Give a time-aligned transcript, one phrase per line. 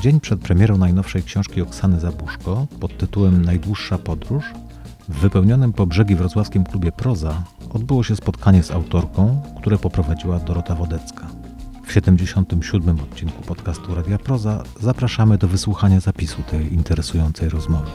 [0.00, 4.44] dzień przed premierą najnowszej książki Oksany Zabuszko pod tytułem Najdłuższa podróż
[5.08, 10.74] w wypełnionym po brzegi wrocławskim klubie Proza odbyło się spotkanie z autorką, które poprowadziła Dorota
[10.74, 11.26] Wodecka.
[11.86, 13.00] W 77.
[13.00, 17.90] odcinku podcastu Radia Proza zapraszamy do wysłuchania zapisu tej interesującej rozmowy.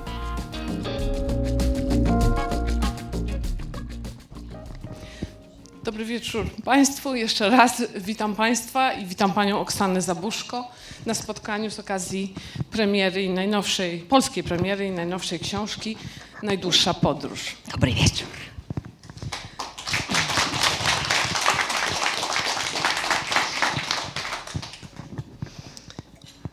[5.85, 7.15] Dobry wieczór Państwu.
[7.15, 10.71] Jeszcze raz witam Państwa i witam Panią Oksanę Zabuszko
[11.05, 12.33] na spotkaniu z okazji
[12.71, 15.97] premiery najnowszej, polskiej premiery i najnowszej książki
[16.43, 17.55] Najdłuższa podróż.
[17.71, 18.27] Dobry wieczór.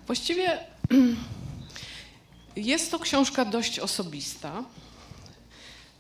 [0.06, 0.58] Właściwie
[2.56, 4.64] jest to książka dość osobista,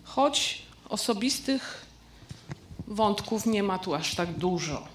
[0.04, 1.81] choć osobistych
[2.86, 4.88] wątków nie ma tu aż tak dużo.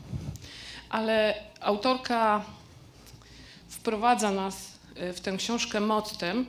[0.89, 2.45] Ale autorka
[3.69, 4.55] wprowadza nas
[4.95, 6.45] e, w tę książkę mottem,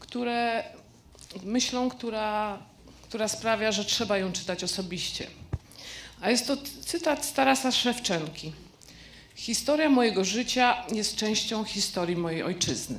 [0.00, 0.64] które
[1.42, 2.58] myślą, która,
[3.02, 5.26] która sprawia, że trzeba ją czytać osobiście.
[6.20, 8.52] A jest to cytat z Tarasa Szewczenki.
[9.34, 12.98] Historia mojego życia jest częścią historii mojej ojczyzny.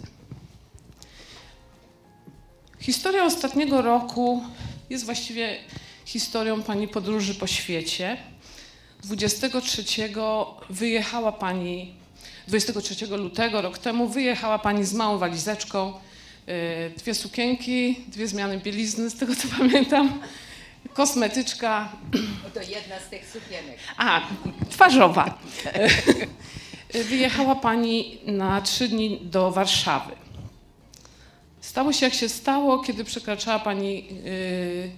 [2.80, 4.44] Historia ostatniego roku
[4.89, 5.58] jest właściwie
[6.14, 8.17] historią Pani podróży po świecie.
[9.03, 9.83] 23
[10.70, 11.94] wyjechała Pani,
[12.47, 15.94] 23 lutego rok temu wyjechała Pani z małą walizeczką,
[16.50, 20.20] y, dwie sukienki, dwie zmiany bielizny, z tego co pamiętam,
[20.94, 21.92] kosmetyczka.
[22.53, 23.77] To jedna z tych sukienek.
[23.98, 24.22] A,
[24.70, 25.39] twarzowa.
[27.09, 30.11] Wyjechała Pani na trzy dni do Warszawy.
[31.61, 34.92] Stało się jak się stało, kiedy przekraczała Pani, yy,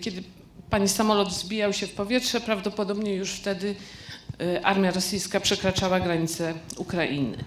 [0.00, 0.22] kiedy
[0.70, 3.74] Pani samolot zbijał się w powietrze, prawdopodobnie już wtedy
[4.38, 7.44] yy, armia rosyjska przekraczała granicę Ukrainy.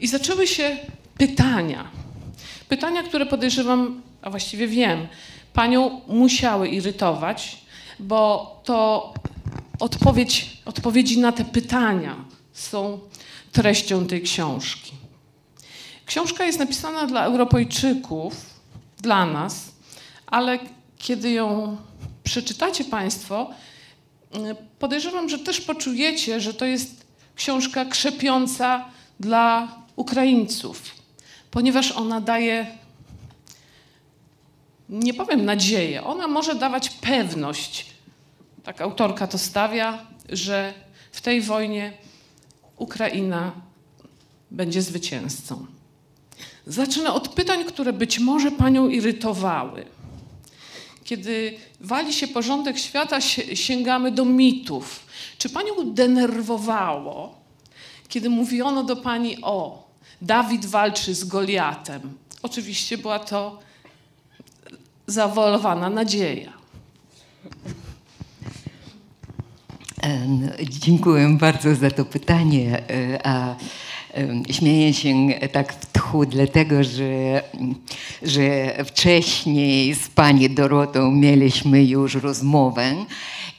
[0.00, 0.76] I zaczęły się
[1.18, 1.90] pytania.
[2.68, 5.06] Pytania, które podejrzewam, a właściwie wiem,
[5.52, 7.58] Panią musiały irytować,
[7.98, 9.14] bo to
[9.80, 12.98] odpowiedź, odpowiedzi na te pytania są
[13.52, 14.92] treścią tej książki.
[16.06, 18.34] Książka jest napisana dla Europejczyków,
[18.98, 19.72] dla nas,
[20.26, 20.58] ale
[21.02, 21.76] kiedy ją
[22.24, 23.50] przeczytacie Państwo,
[24.78, 28.84] podejrzewam, że też poczujecie, że to jest książka krzepiąca
[29.20, 30.82] dla Ukraińców,
[31.50, 32.66] ponieważ ona daje,
[34.88, 37.86] nie powiem nadzieję, ona może dawać pewność,
[38.64, 40.74] tak autorka to stawia, że
[41.12, 41.92] w tej wojnie
[42.76, 43.52] Ukraina
[44.50, 45.66] będzie zwycięzcą.
[46.66, 49.84] Zacznę od pytań, które być może panią irytowały.
[51.04, 53.20] Kiedy wali się porządek świata,
[53.54, 55.06] sięgamy do mitów.
[55.38, 57.34] Czy panią denerwowało,
[58.08, 59.88] kiedy mówiono do pani o
[60.22, 62.00] Dawid walczy z Goliatem?
[62.42, 63.58] Oczywiście była to
[65.06, 66.52] zawolowana nadzieja.
[70.62, 72.82] Dziękuję bardzo za to pytanie.
[73.24, 73.54] A
[74.50, 77.42] śmieję się tak w tchu, dlatego że,
[78.22, 82.94] że wcześniej z pani Dorotą mieliśmy już rozmowę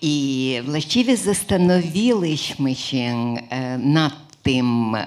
[0.02, 3.36] i właściwie zastanowiliśmy się
[3.80, 4.98] nad tym,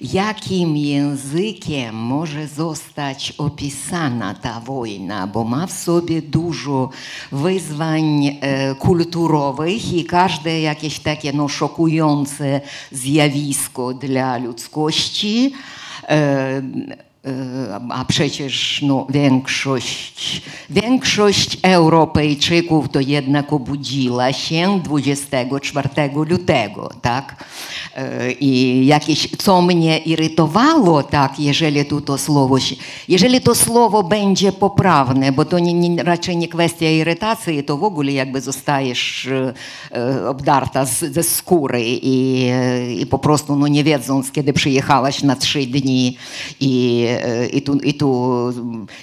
[0.00, 6.90] jakim językiem może zostać opisana ta wojna, bo ma w sobie dużo
[7.32, 8.38] wyzwań
[8.78, 12.60] kulturowych i każde jakieś takie no, szokujące
[12.92, 15.52] zjawisko dla ludzkości.
[17.90, 27.44] A przecież no, większość, większość Europejczyków to jednak obudziła się 24 lutego, tak?
[28.40, 32.56] I jakieś, co mnie irytowało, tak, jeżeli tu to słowo,
[33.08, 37.84] jeżeli to słowo będzie poprawne, bo to nie, nie, raczej nie kwestia irytacji, to w
[37.84, 39.28] ogóle jakby zostajesz
[40.28, 42.48] obdarta z, ze skóry i,
[42.98, 46.16] i po prostu no, nie wiedząc, kiedy przyjechałaś na trzy dni
[46.60, 47.06] i
[47.52, 48.52] i tu, i tu,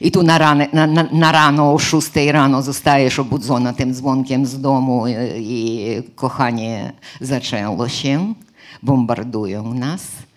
[0.01, 4.61] i tu na, rano, na, na rano o 6 rano zostajesz obudzona tym dzwonkiem z
[4.61, 8.33] domu i, i kochanie zaczęło się,
[8.83, 10.28] bombardują nas.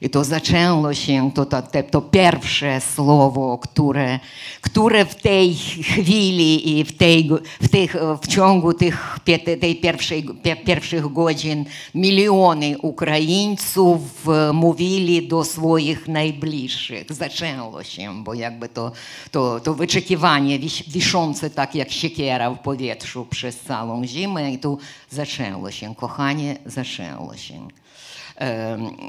[0.00, 4.18] I to zaczęło się, to, to, to pierwsze słowo, które,
[4.60, 7.30] które w tej chwili i w, tej,
[7.62, 9.18] w, tych, w ciągu tych,
[9.60, 10.24] tej pierwszej,
[10.64, 11.64] pierwszych godzin
[11.94, 17.12] miliony Ukraińców mówili do swoich najbliższych.
[17.12, 18.92] Zaczęło się, bo jakby to,
[19.30, 20.58] to, to wyczekiwanie
[20.88, 24.78] wiszące tak jak siekiera w powietrzu przez całą zimę i tu
[25.10, 27.77] zaczęło się, kochanie zaczęło się.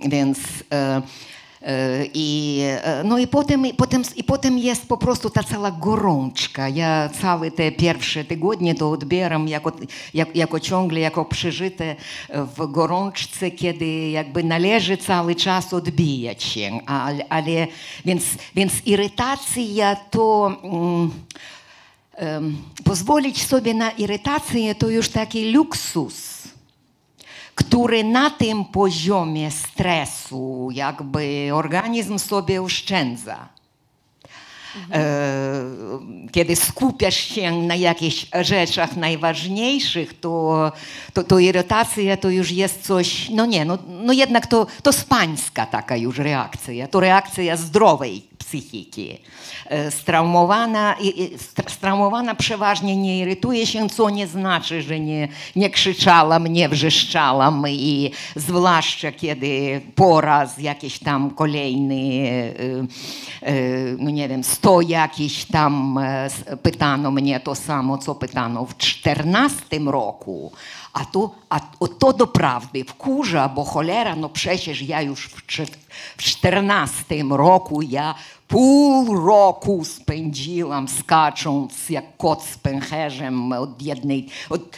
[0.10, 0.40] Więc
[1.62, 5.72] E, I, e, no i potem, i, potem, I potem jest po prostu ta cała
[5.72, 6.70] gorączka.
[6.70, 9.72] Ja całe te pierwsze tygodnie to odbieram jako,
[10.14, 11.96] jak, jako ciągle, jako przeżyte
[12.30, 16.80] w gorączce, kiedy jakby należy cały czas odbijać się.
[16.86, 17.68] Ale, ale
[18.06, 18.24] więc,
[18.56, 20.52] więc irytacja to...
[22.16, 26.39] Em, pozwolić sobie na irytację to już taki luksus
[27.60, 33.48] który na tym poziomie stresu jakby organizm sobie oszczędza.
[34.92, 35.10] E,
[36.32, 40.72] Kiedy skupiasz się na jakichś rzeczach najważniejszych, to,
[41.14, 45.66] to, to irytacja to już jest coś, no nie, no, no jednak to, to spańska
[45.66, 49.18] taka już reakcja, to reakcja zdrowej psychiki.
[49.66, 50.96] E, Straumowana,
[51.68, 58.12] straumowana przeważnie nie irytuje się, co nie znaczy, że nie, nie krzyczałam, nie wrzeszczałam i
[58.36, 63.54] zwłaszcza kiedy po raz jakiś tam kolejny, e, e,
[63.98, 66.00] no nie wiem, sto jakiś tam
[66.64, 70.52] pytano mnie to samo, co pytano w 14 roku.
[70.94, 71.60] A to, a
[72.00, 75.42] to doprawdy wkurza, bo cholera, no przecież ja już w,
[76.18, 78.16] w 14 roku ja
[78.50, 83.54] pół roku spędziłam skacząc jak kot z pęcherzem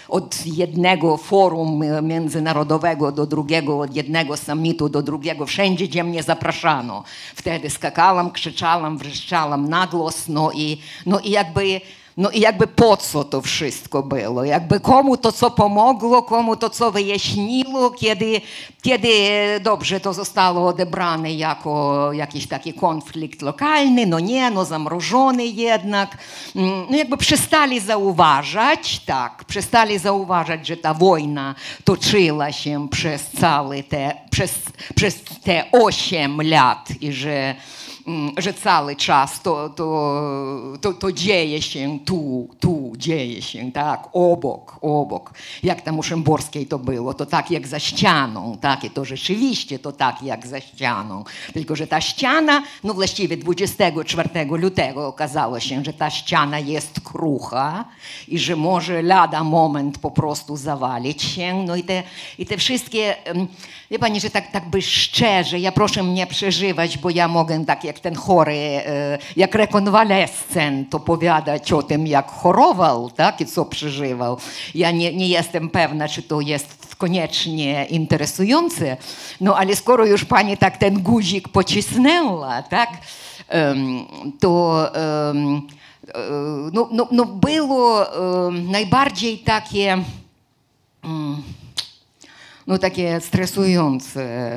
[0.10, 7.04] od, jednego forum międzynarodowego do drugiego, od jednego summitu do drugiego, wszędzie, gdzie mnie zapraszano.
[7.36, 11.81] Wtedy skakałam, krzyczałam, wrzeszczałam na głos, no i, no i jakby
[12.18, 14.44] no i jakby po co to wszystko było?
[14.44, 18.42] Jakby komu to co pomogło, komu to co wyjaśniło, kiedy,
[18.81, 19.10] kiedy
[19.62, 26.18] dobrze to zostało odebrane jako jakiś taki konflikt lokalny, no nie, no zamrożony jednak.
[26.56, 33.84] Mm, No jakby przestali zauważać, tak, przestali zauważać, że ta wojna toczyła się przez całe
[33.84, 34.54] te, przez,
[34.96, 37.56] przez te 8 lat i że
[38.38, 44.77] że cały czas to, to, to, to dzieje się tu, tu dzieje się, tak, obok,
[44.81, 45.33] obok.
[45.63, 49.80] Jak tam u Szymborskiej to było, to tak jak za ścianą, tak, i to rzeczywiście
[49.80, 51.24] to tak jak za ścianą.
[51.53, 57.86] Tylko, że ta ściana, no właściwie 24 lutego okazało się, że ta ściana jest krucha
[58.27, 61.63] i że może lada moment po prostu zawalić się.
[61.68, 62.04] No i te,
[62.39, 63.15] i te wszystkie,
[63.92, 67.84] wie pani, że tak, tak by szczerze, ja proszę mnie przeżywać, bo ja mogę tak
[67.84, 74.38] jak ten chory, e, jak rekonwalescent opowiadać o tym, jak chorował, tak, i co przeżywał.
[74.76, 78.98] Ja nie, nie jestem pewna, czy to jest koniecznie interesujące,
[79.42, 82.90] no ale skoro już pani tak ten guzik pocisnęła, tak,
[84.40, 85.34] to e,
[86.74, 88.06] no, no, no było
[88.52, 90.04] najbardziej takie
[91.04, 91.44] mm,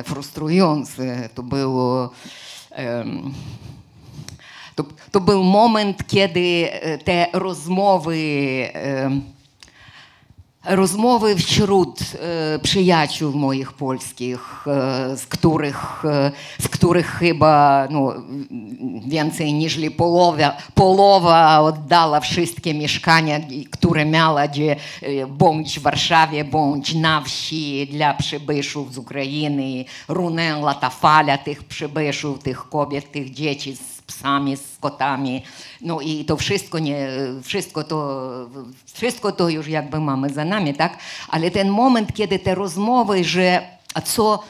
[0.05, 1.29] frustrujące.
[1.35, 2.09] To było.
[2.71, 3.33] em,
[4.75, 8.17] to, to był moment, kiedy e, te rozmowy,
[8.73, 9.21] em,
[10.65, 16.31] rozmowy wśród e, przyjaciół moich polskich, e, z których, e,
[16.61, 18.13] z których chyba no,
[19.07, 23.39] więcej niż połowa, połowa oddała wszystkie mieszkania,
[23.71, 29.85] które miała gdzie, e, bądź w Warszawie, bądź na wsi dla przybyszów z Ukrainy.
[30.07, 33.75] Runęła ta fala tych przybyszów, tych kobiet, tych dzieci
[34.07, 35.43] psami, z kotami.
[35.81, 37.07] No i to wszystko, nie,
[37.43, 38.29] wszystko, to,
[38.93, 40.97] wszystko to już jakby mamy za nami, tak?
[41.29, 43.61] Ale ten moment, kiedy te rozmowy, że
[43.93, 44.43] a co...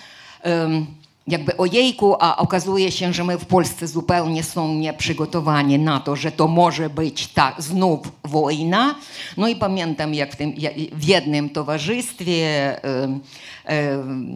[1.27, 6.31] jakby ojejku, a okazuje się, że my w Polsce zupełnie są nieprzygotowani na to, że
[6.31, 8.95] to może być ta znów wojna.
[9.37, 10.53] No i pamiętam, jak w, tym,
[10.91, 12.75] w jednym towarzystwie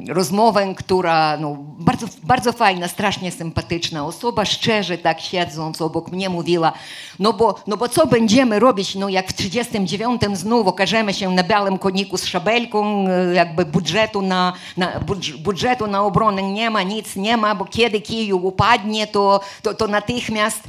[0.08, 6.74] rozmowę, która no, bardzo, bardzo fajna, strasznie sympatyczna osoba, szczerze tak siedząc obok mnie mówiła,
[7.20, 11.44] no bo, no bo co będziemy robić, no jak w 39 znów okażemy się na
[11.44, 16.44] białym koniku z szabelką, e, jakby budżetu na, na, budż- budżetu na obronę.
[16.44, 20.64] Nie ma, nic nie ma, bo kiedy Kijów upadnie, to, to, to natychmiast...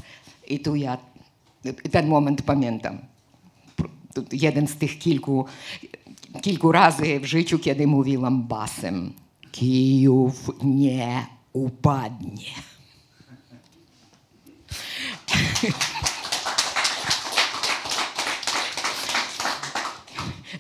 [0.48, 0.98] I tu ja
[1.90, 2.98] ten moment pamiętam.
[4.32, 5.44] Jeden z tych kilku,
[6.72, 9.12] razy w życiu, kiedy mówiłam basem.
[9.52, 12.50] Kijów nie upadnie.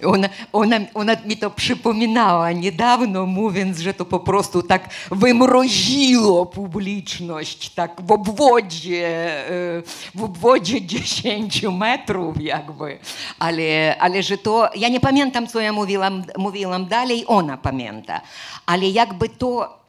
[0.06, 7.70] Ona, ona, ona mi to przypominała niedawno, mówiąc, że to po prostu tak wymroziło publiczność,
[7.70, 9.08] tak w obwodzie,
[9.48, 9.82] e,
[10.14, 12.98] w obwodzie 10 metrów jakby.
[13.38, 18.20] Ale, ale że to, ja nie pamiętam, co ja mówiłam, mówiłam dalej, ona pamięta.
[18.66, 19.80] Ale jakby to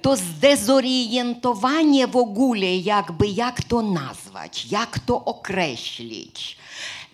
[0.00, 6.56] to zdezorientowanie w ogóle, jakby jak to nazwać, jak to określić.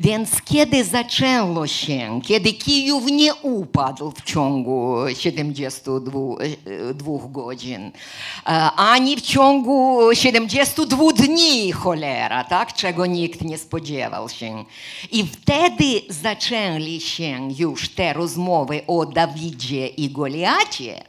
[0.01, 7.91] Więc kiedy zaczęło się, kiedy Kijów nie upadł w ciągu 72 godzin, e,
[8.77, 12.73] ani w ciągu 72 dni, cholera, tak?
[12.73, 14.65] czego nikt nie spodziewał się.
[15.13, 21.05] I wtedy zaczęli się już te rozmowy o Dawidzie i Goliacie,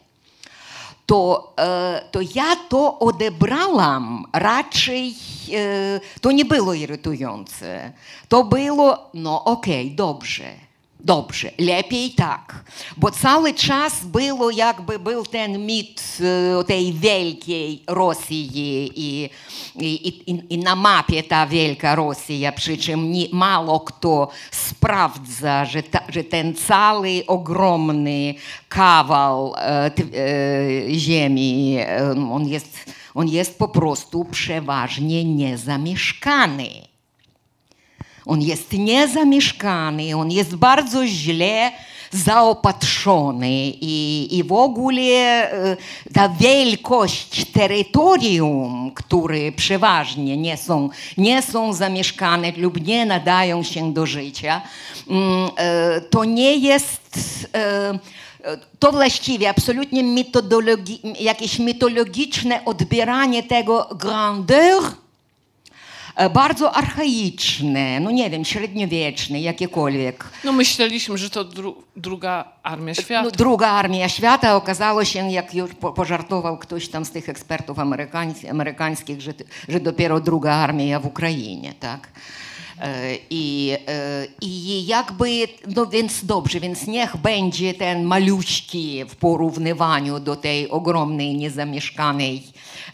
[1.09, 5.15] to, e, to ja to odebrałam raczej,
[5.53, 7.91] e, to nie było irytujące.
[8.27, 10.68] To było, no okej, dobrze,
[11.00, 12.63] dobrze, lepiej tak.
[12.98, 16.18] Bo cały czas było jakby był ten mit
[16.60, 19.29] e, tej wielkiej Rosji i,
[19.75, 25.84] i, i, i na mapie ta wielka Rosja, przy czym nie, mało kto sprawdza, że,
[25.84, 28.34] ta, że ten cały ogromny
[28.70, 29.91] kawał e, e,
[30.94, 36.88] ziemi, e, on, jest, on jest po prostu przeważnie niezamieszkany.
[38.29, 41.71] On jest niezamieszkany, on jest bardzo źle
[42.12, 43.50] zaopatrzony
[43.81, 45.77] i, i w ogóle e,
[46.13, 54.05] ta wielkość terytorium, które przeważnie nie są, nie są zamieszkane lub nie nadają się do
[54.05, 54.62] życia,
[55.09, 58.00] mm, e, to nie jest e,
[58.79, 64.83] to właściwie absolutnie metodologi, jakieś mitologiczne odbieranie tego grandeur
[66.33, 70.25] bardzo archaiczne, no nie wiem, średniowieczne, jakiekolwiek.
[70.43, 73.23] No myśleliśmy, że to dru druga armia świata.
[73.23, 77.79] No, druga armia świata okazało się, jak już po, pożartował ktoś tam z tych ekspertów
[77.79, 79.33] amerykańs amerykańskich, że,
[79.69, 82.09] że dopiero druga armia w Ukrainie, tak?
[82.81, 90.19] E, I, e, I jakby, no więc dobrze, więc niech będzie ten maluśki w porównywaniu
[90.19, 92.43] do tej ogromnej, niezamieszkanej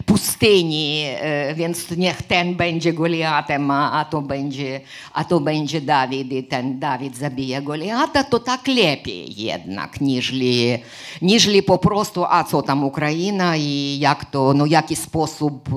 [0.05, 4.81] pustyni, e, więc niech ten będzie Goliatem, a, a, to będzie,
[5.13, 10.77] a to będzie Dawid i ten Dawid zabija Goliata, to tak lepiej jednak, niżli,
[11.21, 15.69] niżli po prostu, a co tam Ukraina i jak to, no jaki sposób,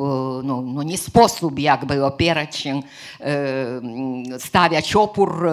[0.45, 2.81] no, no nie sposób jakby opierać się,
[4.39, 5.51] stawiać opór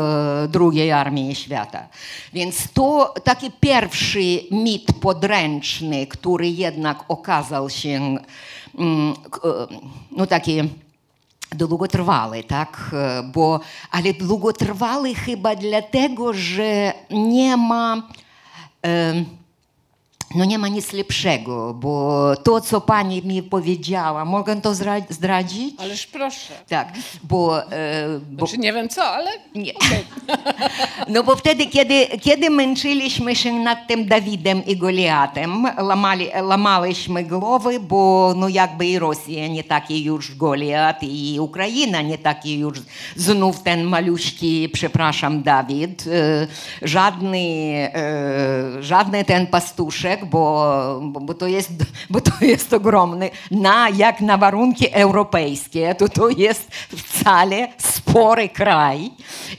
[0.48, 1.88] drugiej armii świata.
[2.34, 8.18] Więc to taki pierwszy mit podręczny, który jednak okazał się
[10.12, 10.62] no taki
[11.52, 12.96] długotrwały, tak?
[13.24, 13.60] Bo,
[13.92, 18.04] ale długotrwały chyba dlatego, że nie ma
[20.36, 24.74] no nie ma nic lepszego, bo to, co pani mi powiedziała, mogę to
[25.10, 25.76] zdradzić?
[25.80, 26.54] Ależ proszę.
[26.70, 27.62] Tak, bo...
[28.32, 28.48] Bo...
[28.48, 29.32] Znaczy nie wiem co, ale...
[29.56, 29.74] Nie.
[29.74, 30.04] Okay.
[31.08, 37.80] No bo wtedy, kiedy, kiedy męczyliśmy się nad tym Dawidem i Goliatem, lamali, lamaliśmy głowy,
[37.80, 42.80] bo no jakby i Rosja nie taki już Goliat i Ukraina nie taki już
[43.16, 46.06] znów ten maluśki, przepraszam, Dawid.
[46.82, 47.92] Żadny,
[48.80, 51.72] żadny ten pastuszek, bo, bo, to jest,
[52.10, 59.12] bo to jest ogromny, na, jak na warunki europejskie, to to jest wcale spory kraj.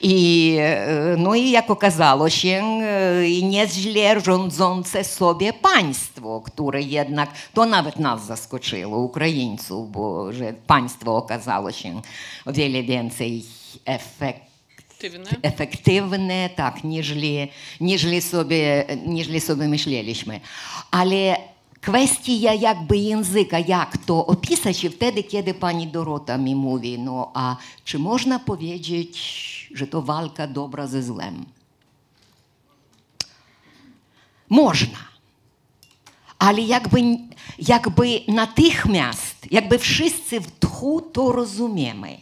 [0.03, 0.57] I,
[1.17, 2.81] no i jak okazało się,
[3.43, 11.73] nieźle rządzące sobie państwo, które jednak, to nawet nas zaskoczyło, Ukraińców, bo że państwo okazało
[11.73, 12.01] się
[12.47, 13.45] o wiele więcej
[13.85, 14.57] efekt
[14.97, 17.49] efektywne, efektywne tak, niżli,
[17.81, 20.41] niżli, sobie, niżli sobie myśleliśmy.
[20.91, 21.37] Ale
[21.87, 27.57] kwestia jakby języka, jak to opisać się wtedy, kiedy pani Dorota mi mówi, no a
[27.85, 29.17] czy można powiedzieć,
[29.75, 31.45] że to walka dobra ze złem?
[34.49, 34.99] Można.
[36.39, 37.01] Ale jakby,
[37.59, 42.19] jakby natychmiast, jakby wszyscy w tchu to rozumiemy.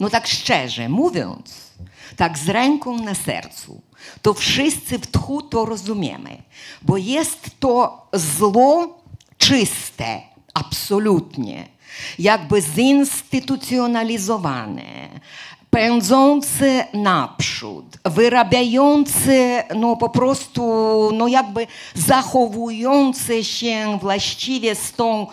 [0.00, 1.65] No tak szczerze mówiąc,
[2.16, 3.80] tak z ręką na sercu,
[4.22, 6.42] to wszyscy w tchu to rozumiemy,
[6.82, 8.98] bo jest to zło
[9.38, 10.20] czyste,
[10.54, 11.68] absolutnie,
[12.18, 15.08] jakby zinstytucjonalizowane,
[15.70, 20.62] pędzące naprzód, wyrabiające, no po prostu,
[21.14, 25.26] no jakby zachowujące się właściwie z tą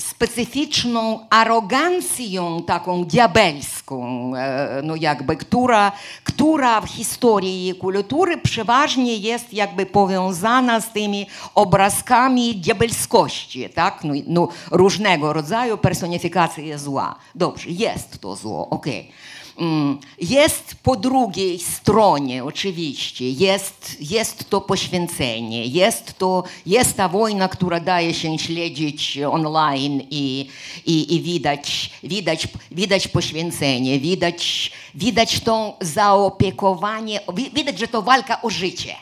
[0.00, 5.92] specyficzną arogancją taką diabelską, e, no jakby, która,
[6.24, 14.04] która w historii kultury przeważnie jest jakby powiązana z tymi obrazkami diabelskości, tak?
[14.04, 17.14] No, no różnego rodzaju personifikacji zła.
[17.34, 19.00] Dobrze, jest to zło, okej.
[19.00, 19.37] Okay.
[19.58, 27.48] Mm, Jest po drugiej stronie, oczywiście, jest, jest to poświęcenie, jest, to, jest ta wojna,
[27.48, 30.48] która daje się śledzić online i,
[30.86, 38.42] i, i widać, widać, widać poświęcenie, widać, widać to zaopiekowanie, wi- widać, że to walka
[38.42, 38.94] o życie.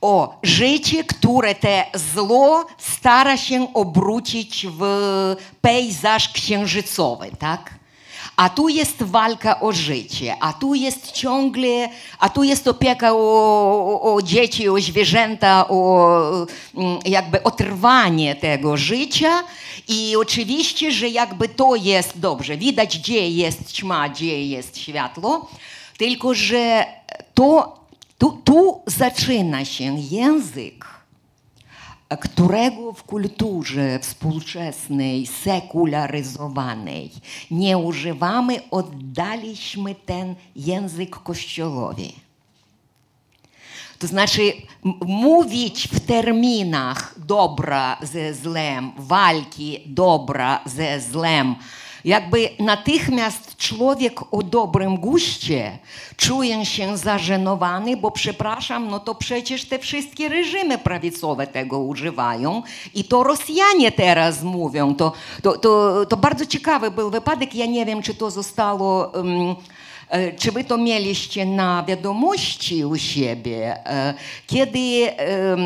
[0.00, 4.80] O życie, które te zło stara się obrócić w
[5.60, 7.77] pejzaż księżycowy, tak?
[8.38, 13.16] A tu jest walka o życie, a tu jest ciągle, a tu jest opieka o,
[13.16, 16.08] o, o dzieci, o zwierzęta, o
[16.74, 19.42] mm, jakby otrwanie tego życia.
[19.88, 25.50] I oczywiście, że jakby to jest dobrze, widać, gdzie jest ćma, gdzie jest światło,
[25.96, 26.84] tylko że
[27.34, 27.78] to,
[28.18, 30.97] tu, tu zaczyna się język
[32.16, 37.10] którego w kulturze współczesnej, sekularyzowanej
[37.50, 42.14] nie używamy, oddaliśmy ten język kościołowi.
[43.98, 44.52] To znaczy
[45.06, 51.54] mówić w terminach dobra ze złem, walki dobra ze złem,
[52.08, 55.78] jakby natychmiast człowiek o dobrym guście
[56.16, 62.62] czuje się zażenowany, bo przepraszam, no to przecież te wszystkie reżimy prawicowe tego używają
[62.94, 64.94] i to Rosjanie teraz mówią.
[64.94, 65.12] To,
[65.42, 69.12] to, to, to bardzo ciekawy był wypadek, ja nie wiem, czy to zostało...
[69.14, 74.14] E, Czy wy to mieliście na wiadomości u siebie, e,
[74.46, 75.56] kiedy e,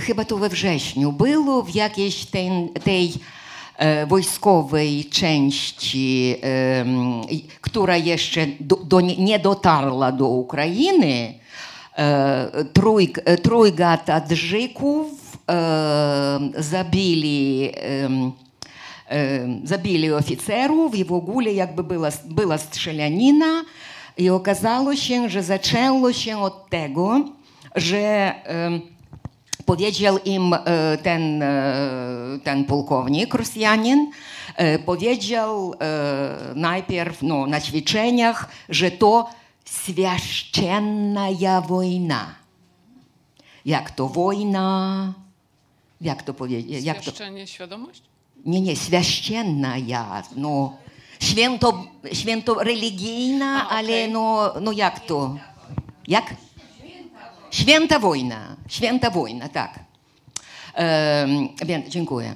[0.00, 2.50] chyba to we wrześniu było w jakiejś tej,
[2.84, 3.12] tej
[4.06, 6.36] wojskowej części,
[7.60, 11.34] która jeszcze do, do, nie- dotarła do Ukrainy,
[11.96, 15.06] e, trój, e, trójga Tadżyków
[15.50, 18.08] e, zabili e,
[19.64, 23.64] zabili oficerów i w ogóle jakby była, była strzelanina
[24.18, 27.24] i okazało się, że zaczęło się od tego,
[27.76, 28.80] że e,
[29.66, 30.58] powiedział im e,
[31.02, 34.10] ten, e, ten pułkownik Rosjanin,
[34.56, 35.74] e, powiedział
[36.54, 39.30] najpierw no, na ćwiczeniach, że to
[39.64, 41.28] świaszczenna
[41.68, 42.34] wojna.
[43.64, 45.12] Jak to wojna?
[46.00, 46.84] Jak to powiedzieć?
[46.84, 47.12] Jak to?
[47.46, 48.02] Świadomość?
[48.44, 50.76] Nie, nie, święcienna ja, no,
[51.20, 54.12] święto, święto religijna, A, ale okej.
[54.12, 55.36] no, no jak to?
[56.08, 56.34] Jak?
[57.52, 59.78] Święta wojna, święta wojna, tak.
[60.74, 62.34] Em, więc, dziękuję.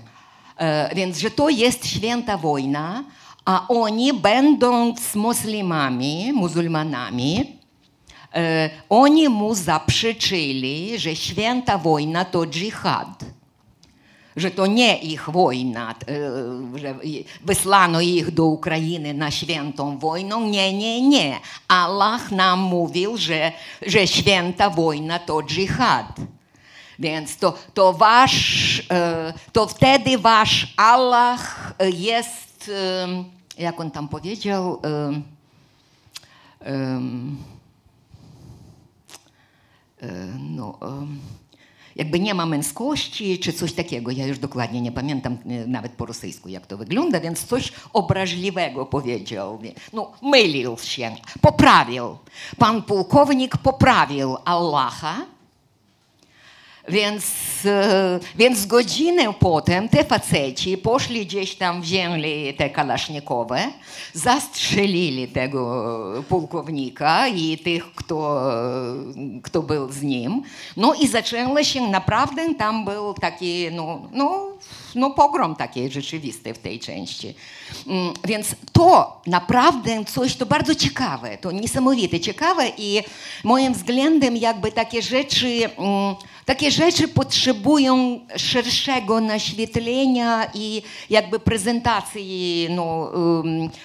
[0.56, 3.04] E, więc, że to jest święta wojna,
[3.44, 7.58] a oni będąc muslimami, muzułmanami,
[8.34, 13.24] e, oni mu zaprzeczyli, że święta wojna to dżihad
[14.36, 15.94] że to nie ich wojna,
[16.74, 16.94] e, że
[17.44, 20.48] wysłano ich do Ukrainy na świętą wojną.
[20.48, 21.40] Nie, nie, nie.
[21.68, 23.52] Allah nam mówił, że,
[23.86, 26.16] że święta wojna to dżihad.
[26.98, 32.70] Więc to, to wasz, e, to wtedy wasz Allah jest,
[33.58, 34.80] e, jak on tam powiedział,
[40.40, 40.78] no,
[41.96, 44.10] jakby nie ma męskości, czy coś takiego.
[44.10, 48.86] Ja już dokładnie nie pamiętam e, nawet po rosyjsku, jak to wygląda, więc coś obraźliwego
[48.86, 49.58] powiedział.
[49.92, 52.16] No, mylił się, poprawił.
[52.58, 55.26] Pan pułkownik poprawił Allaha,
[56.88, 57.26] więc,
[57.64, 63.58] e, więc godzinę potem te faceci poszli gdzieś tam, wzięli te kalasznikowe,
[64.12, 65.86] zastrzelili tego
[66.28, 68.50] pułkownika i tych, kto,
[69.42, 70.42] kto był z nim.
[70.76, 74.46] No i zaczęło się naprawdę, tam był taki, no, no,
[74.94, 77.34] no pogrom taki rzeczywisty w tej części.
[77.86, 83.02] Mm, Więc to naprawdę coś, to bardzo ciekawe, to niesamowite ciekawe i
[83.44, 86.14] moim względem jakby takie rzeczy, mm,
[86.46, 93.12] takie rzeczy potrzebują szerszego naświetlenia i jakby prezentacji, no,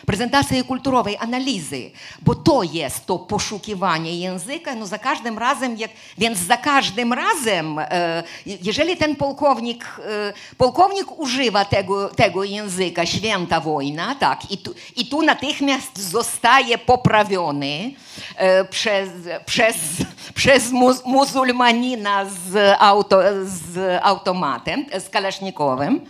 [0.06, 6.40] prezentacji kulturowej, analizy, bo to jest to poszukiwanie języka, no za każdym razem, jak, więc
[6.40, 14.16] za każdym razem, e, jeżeli ten pułkownik, e, pułkownik używa tego, tego języka, święta wojna,
[14.16, 17.94] tak, i tu, i tu natychmiast zostaje poprawiony
[18.36, 19.10] e, przez,
[19.46, 19.76] przez,
[20.36, 26.06] przez muz, muzułmanina z, auto, z automatem, z kalasznikowym.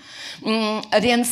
[0.45, 1.29] Mm, Więc,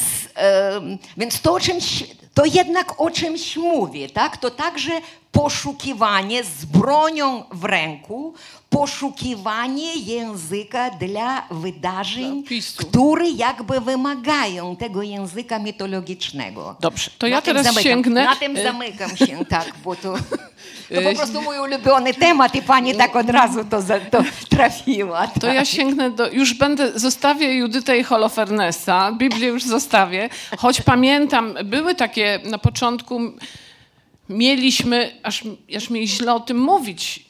[1.17, 4.37] więc to, czymś, to jednak o czymś mówi, tak?
[4.37, 4.91] To także
[5.31, 8.33] poszukiwanie z bronią w ręku,
[8.69, 16.75] poszukiwanie języka dla wydarzeń, Dla które jakby wymagają tego języka mitologicznego.
[16.79, 18.25] Dobrze, to Na ja teraz zamykam, sięgnę.
[18.25, 20.13] Na tym e, zamykam się, tak, bo to,
[20.95, 25.27] to po prostu mój ulubiony temat i pani tak od razu to, to trafiła.
[25.27, 25.55] To tak.
[25.55, 26.31] ja sięgnę do.
[26.31, 26.99] Już będę.
[26.99, 29.11] Zostawię Judytę i Holofernesa.
[29.11, 30.29] Biblię już zostawię.
[30.57, 33.21] Choć pamiętam, były takie na początku.
[34.29, 35.43] Mieliśmy, aż,
[35.77, 37.25] aż mi źle o tym mówić,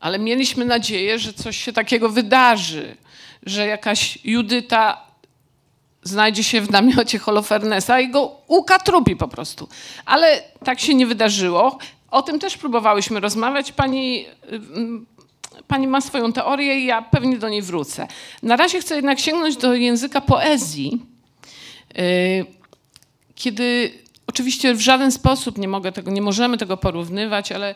[0.00, 2.96] ale mieliśmy nadzieję, że coś się takiego wydarzy,
[3.42, 5.04] że jakaś Judyta
[6.02, 9.68] znajdzie się w namiocie Holofernesa i go ukatrupi po prostu.
[10.04, 11.78] Ale tak się nie wydarzyło.
[12.10, 13.72] O tym też próbowałyśmy rozmawiać.
[13.72, 15.06] Pani, ym,
[15.68, 18.08] pani ma swoją teorię i ja pewnie do niej wrócę.
[18.42, 21.02] Na razie chcę jednak sięgnąć do języka poezji.
[21.94, 22.46] Yy,
[23.34, 23.92] Kiedy
[24.26, 27.74] oczywiście w żaden sposób nie mogę tego, nie możemy tego porównywać, ale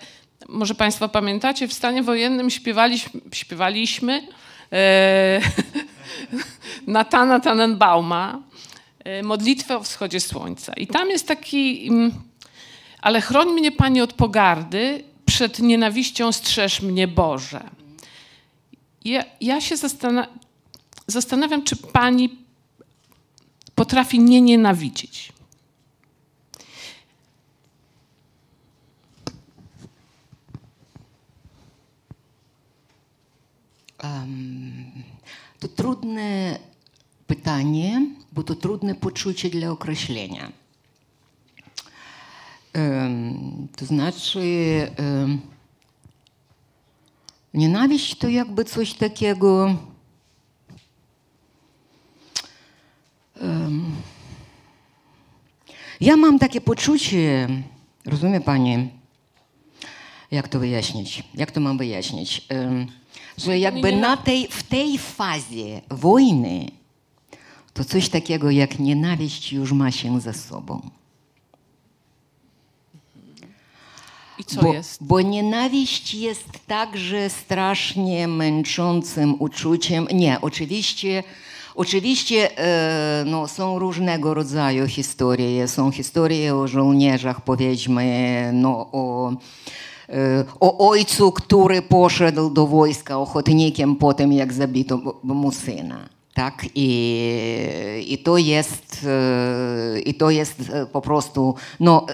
[0.48, 4.28] może Państwo pamiętacie, w stanie wojennym śpiewaliśmy, śpiewaliśmy
[4.72, 5.40] e,
[6.86, 8.42] Natana Tannenbauma,
[9.04, 10.72] e, modlitwę o wschodzie słońca.
[10.72, 12.12] I tam jest taki, mm,
[13.00, 17.60] ale chroń mnie Panie od pogardy, przed nienawiścią strzeż mnie Boże.
[19.04, 20.26] Ja, ja się zastan-
[21.06, 22.38] zastanawiam, czy Pani
[23.74, 25.32] potrafi nie nienawidzić.
[35.60, 36.58] To trudne
[37.26, 39.76] pytanie, bo to trudne poczucie dla.
[42.72, 44.40] Em, To znaczy,
[47.54, 49.76] nienawiść to jakby coś takiego.
[56.00, 57.48] Ja mam takie poczucie,
[58.04, 58.88] rozumie pani,
[60.30, 61.22] jak to wyjaśnić?
[61.34, 62.46] Jak to mam wyjaśnić?
[63.38, 66.70] Że jakby na tej, w tej fazie wojny
[67.74, 70.90] to coś takiego jak nienawiść już ma się ze sobą.
[74.38, 75.04] I co bo, jest?
[75.04, 80.06] Bo nienawiść jest także strasznie męczącym uczuciem.
[80.12, 81.24] Nie, oczywiście,
[81.74, 85.68] oczywiście e, no, są różnego rodzaju historie.
[85.68, 89.32] Są historie o żołnierzach, powiedzmy, no, o,
[90.60, 96.08] o ojcu, który poszedł do wojska ochotnikiem po tym, jak zabito mu syna.
[96.34, 96.64] Tak?
[96.74, 99.06] I, i, to jest,
[100.04, 102.06] I to jest po prostu no,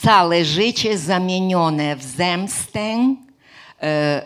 [0.00, 3.14] całe życie zamienione w zemstę,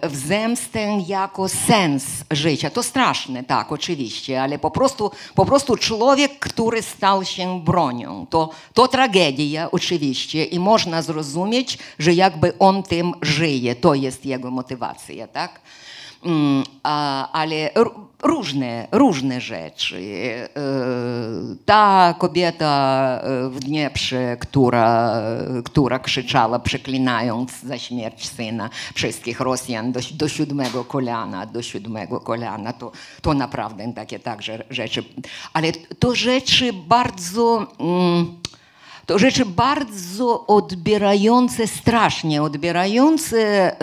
[0.02, 2.70] w zemstę jako sens życia.
[2.70, 8.26] To straszne, tak, oczywiście, ale po prostu, po prostu człowiek, który stał się bronią.
[8.30, 13.74] To, to tragedia, oczywiście, i można zrozumieć, że jakby on tym żyje.
[13.74, 15.60] To jest jego motywacja, tak?
[17.32, 17.70] Ale
[18.22, 20.02] różne, różne rzeczy.
[21.64, 25.12] Ta kobieta w Dnieprze, która,
[25.64, 32.72] która krzyczała, przeklinając za śmierć syna wszystkich Rosjan do, do siódmego kolana, do siódmego kolana,
[32.72, 35.04] to, to naprawdę takie także rzeczy.
[35.52, 37.66] Ale to rzeczy bardzo...
[37.80, 38.36] Mm,
[39.06, 43.76] to rzeczy bardzo odbierające, strasznie odbierające.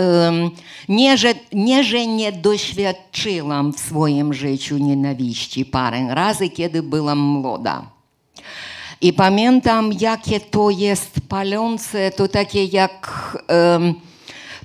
[0.90, 7.86] nie, że, nie, że nie doświadczyłam w swoim życiu nienawiści parę razy, kiedy byłam młoda.
[9.02, 13.12] I pamiętam, jakie to jest palące, to takie jak.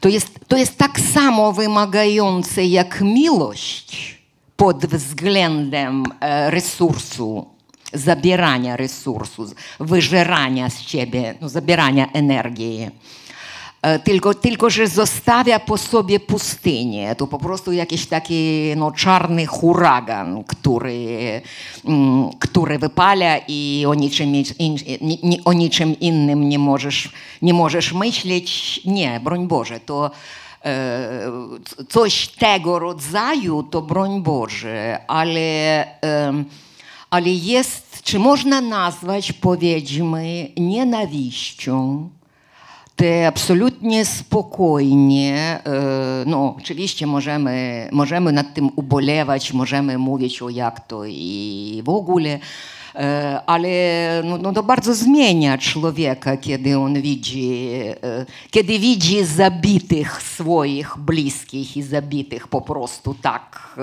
[0.01, 4.19] to, jest, to jest tak samo wymagające jak miłość
[4.57, 7.47] pod względem e, resursu,
[7.93, 9.47] zabierania resursu,
[9.81, 12.91] wyżerania z siebie, no, zabierania energii.
[13.83, 17.15] E, Tylko, tylko, że zostawia po sobie pustynię.
[17.15, 21.43] To po prostu jakiś taki no, czarny huragan, który,
[21.85, 24.33] mm, który wypala i o niczym,
[25.45, 28.81] o niczym innym nie możesz, nie możesz myśleć.
[28.85, 30.11] Nie, broń Boże, to
[30.65, 31.21] e,
[31.89, 35.41] coś tego rodzaju, to broń Boże, ale,
[36.01, 36.45] em,
[37.11, 42.09] ale jest, czy można nazwać, powiedzmy, nienawiścią,
[42.99, 50.87] te absolutnie spokojnie, e, no oczywiście możemy, możemy nad tym ubolewać, możemy mówić o jak
[50.87, 52.39] to i w ogóle,
[52.95, 53.69] e, ale
[54.25, 57.71] no, no to bardzo zmienia człowieka, kiedy on widzi,
[58.03, 63.79] e, kiedy widzi zabitych swoich bliskich i zabitych po prostu tak,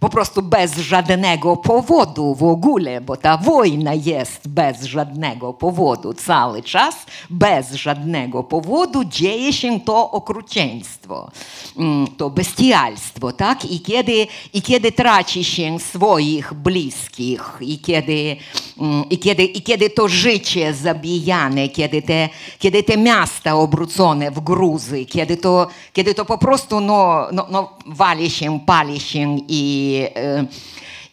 [0.00, 6.62] po prostu bez żadnego powodu w ogóle, bo ta wojna jest bez żadnego powodu cały
[6.62, 6.94] czas,
[7.30, 11.30] bez żadnego powodu dzieje się to okrucieństwo,
[11.76, 13.64] mm, to bestialstwo, tak?
[13.64, 18.36] I kiedy, i kiedy traci się swoich bliskich, i kiedy,
[18.80, 24.40] mm, i kiedy, i kiedy to życie zabijane, kiedy te, kiedy te miasta obrócone w
[24.40, 29.87] gruzy, kiedy to, kiedy to po prostu no, no, no, wali się, pali się i
[29.96, 30.46] e,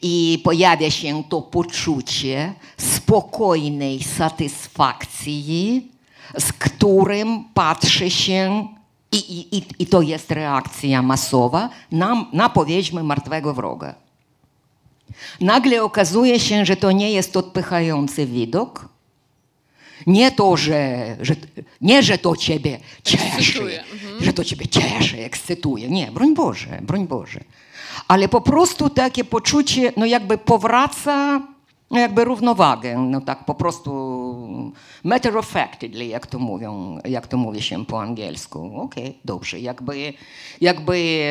[0.02, 5.88] i pojawia się to poczucie spokojnej satysfakcji,
[6.40, 8.68] z którym patrzy się,
[9.12, 13.96] i, i, i, i to jest reakcja masowa, na, na powiedzmy martwego wroga.
[15.42, 18.90] Nagle okazuje się, że to nie jest odpychający widok,
[20.08, 21.36] nie to, że, że,
[21.82, 23.84] nie, że to ciebie cieszy, Ekscytuje,
[24.22, 25.90] że to ciebie cieszy, ekscytuje.
[25.90, 27.40] Nie, broń Boże, broń Boże.
[28.08, 31.42] Ale po prostu takie poczucie, no jakby powraca,
[31.92, 33.92] no jakby równowagę, no tak po prostu
[35.04, 38.66] matter of factly, jak to mówią, jak to mówi się po angielsku.
[38.66, 40.14] Okej, okay, dobrze, jakby,
[40.62, 41.22] jakby,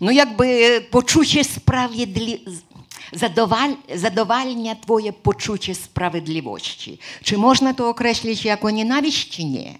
[0.00, 2.70] no jakby poczucie sprawiedliwości
[3.12, 6.98] zadowal, zadowalnia Twoje poczucie sprawiedliwości.
[7.22, 9.78] Czy można to określić jako nienawiść, czy nie?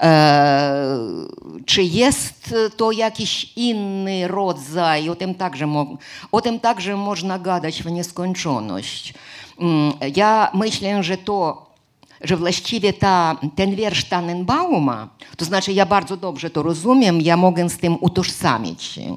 [0.00, 0.98] E,
[1.66, 5.08] czy jest to jakiś inny rodzaj?
[5.08, 5.68] O tym, także,
[6.32, 9.14] o tym także można gadać w nieskończoność.
[9.60, 11.70] Mm, ja myślę, że to
[12.20, 17.68] że właściwie ta, ten wiersz Tannenbauma, to znaczy ja bardzo dobrze to rozumiem, ja mogę
[17.68, 19.16] z tym utożsamić się.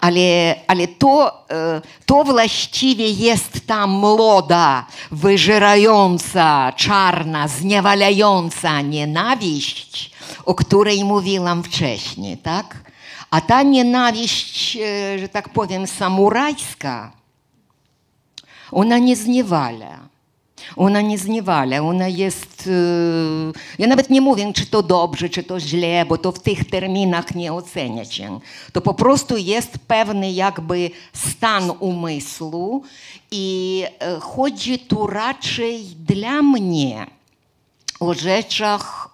[0.00, 10.10] Ale to, e, to właściwie jest ta młoda, wyżerająca, czarna, zniewalająca nienawiść,
[10.44, 12.90] o której mówiłam wcześniej, tak?
[13.30, 14.78] A ta nienawiść,
[15.18, 17.12] że tak powiem, samurajska,
[18.72, 19.98] ona nie zniewala.
[20.76, 22.70] Ona nie zniewala, ona jest.
[23.78, 27.34] Ja nawet nie mówię, czy to dobrze, czy to źle, bo to w tych terminach
[27.34, 28.40] nie ocenia się.
[28.72, 32.82] To po prostu jest pewny jakby stan umysłu
[33.30, 33.84] i
[34.20, 37.06] chodzi tu raczej dla mnie
[38.00, 39.08] o rzeczach,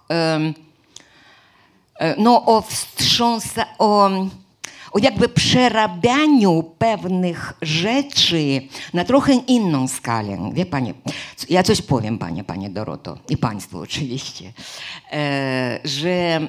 [2.17, 4.09] no o wstrząsa, o
[4.97, 8.61] jakby przerabianiu pewnych rzeczy
[8.93, 10.51] na trochę inną skalę.
[10.53, 10.93] Wie Pani,
[11.49, 14.53] ja coś powiem Panie, Panie Doroto i Państwu oczywiście,
[15.11, 16.41] e, że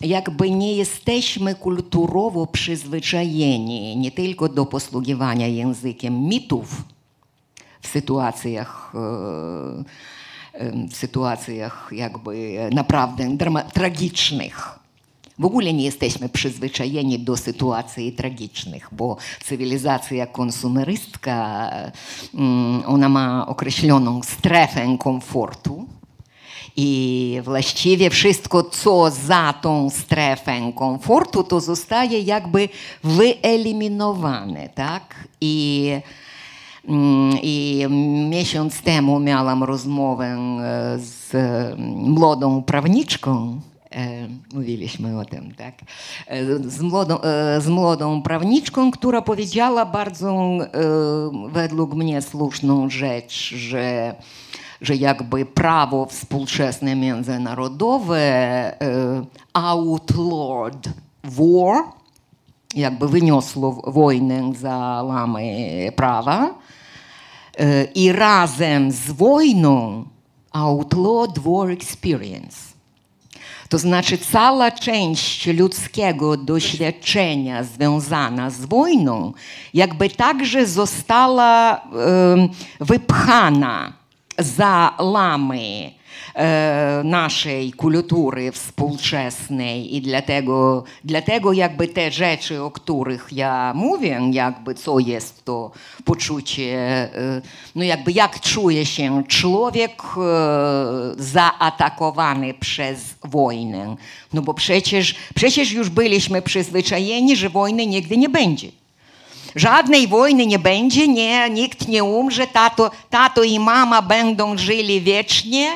[0.00, 6.84] jakby nie jesteśmy kulturowo przyzwyczajeni nie tylko do posługiwania językiem mitów
[7.80, 10.06] w sytuacjach e,
[10.88, 13.36] w sytuacjach jakby naprawdę
[13.72, 14.78] tragicznych,
[15.38, 21.70] w ogóle nie jesteśmy przyzwyczajeni do sytuacji tragicznych, bo cywilizacja konsumerystka,
[22.34, 25.86] mm, ona ma określoną strefę komfortu
[26.76, 32.68] i właściwie wszystko, co za tą strefę komfortu, to zostaje jakby
[33.04, 35.14] wyeliminowane, tak?
[35.40, 35.90] I
[36.88, 37.86] mm, i
[38.30, 41.32] miesiąc temu miałam rozmowę e, z
[42.06, 43.60] młodą prawniczką,
[44.54, 45.74] mówiliśmy o tym, tak?
[46.26, 50.36] E, z młodą, e, z młodą prawniczką, która powiedziała bardzo
[51.48, 54.14] według mnie słuszną rzecz, że,
[54.80, 58.72] że jakby prawo współczesne międzynarodowe
[59.52, 60.88] outlawed
[61.24, 61.82] war,
[62.74, 66.54] jakby wyniosło wojnę za lamy prawa
[67.94, 70.04] i razem z wojną
[70.52, 72.75] outlawed war experience.
[73.68, 79.32] To znaczy, cała część ludzkiego doświadczenia związana z wojną,
[79.74, 81.80] jakby także została
[82.80, 83.92] wypchana
[84.98, 85.92] lamy
[86.36, 94.74] E, naszej kultury współczesnej i dlatego, dlatego jakby te rzeczy, o których ja mówię, jakby
[94.74, 95.70] co jest to
[96.04, 97.08] poczucie,
[97.74, 100.02] no jakby jak czuje się człowiek
[101.18, 103.96] zaatakowany przez wojnę.
[104.32, 108.68] No bo przecież, przecież już byliśmy przyzwyczajeni, że wojny nigdy nie będzie.
[109.54, 115.70] Żadnej wojny nie będzie, nie, nikt nie umrze, tato, tato i mama będą żyli wiecznie.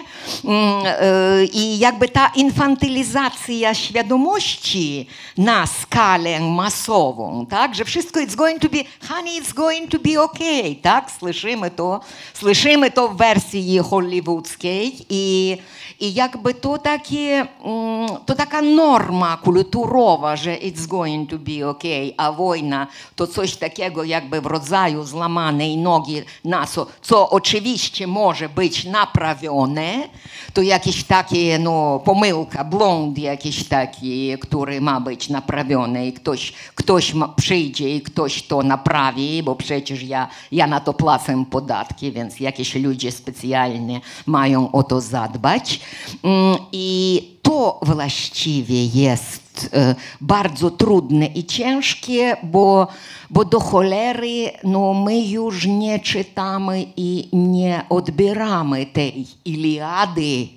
[0.44, 5.06] Mm, e, I jakby ta infantylizacja świadomości
[5.38, 8.78] na skalę masową, tak, że wszystko it's going to be,
[9.08, 12.00] honey, it's going to be okay, tak, słyszymy to,
[12.34, 15.56] słyszymy to w wersji hollywoodzkiej i,
[16.00, 22.12] i jakby to takie, mm, to taka norma kulturowa, że it's going to be okay,
[22.16, 23.69] a wojna to coś takiego
[24.04, 30.08] jakby w rodzaju złamanej nogi na co, co oczywiście może być naprawione,
[30.54, 37.14] to jakieś takie, no, pomyłka, blond jakiś taki, który ma być naprawiony i ktoś, ktoś
[37.14, 42.40] ma, przyjdzie i ktoś to naprawi, bo przecież ja, ja na to płacę podatki, więc
[42.40, 45.80] jakieś ludzie specjalnie mają o to zadbać.
[46.22, 52.88] Mm, I to właściwie jest e, bardzo trudne i ciężkie, bo,
[53.30, 60.48] bo do cholery no, my już nie czytamy i nie odbieramy tej Iliady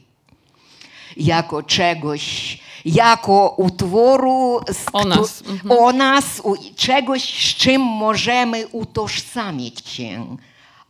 [1.18, 5.80] jako czegoś, jako utworu z O nas, mhm.
[5.80, 10.38] o nas, u, czegoś, z czym możemy utożsamić się.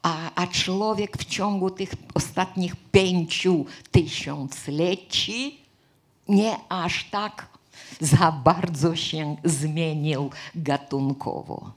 [0.04, 5.58] A, a człowiek w ciągu tych ostatnich pięciu tysiącleci
[6.28, 7.47] nie aż tak
[7.99, 11.71] za bardzo się zmienił gatunkowo.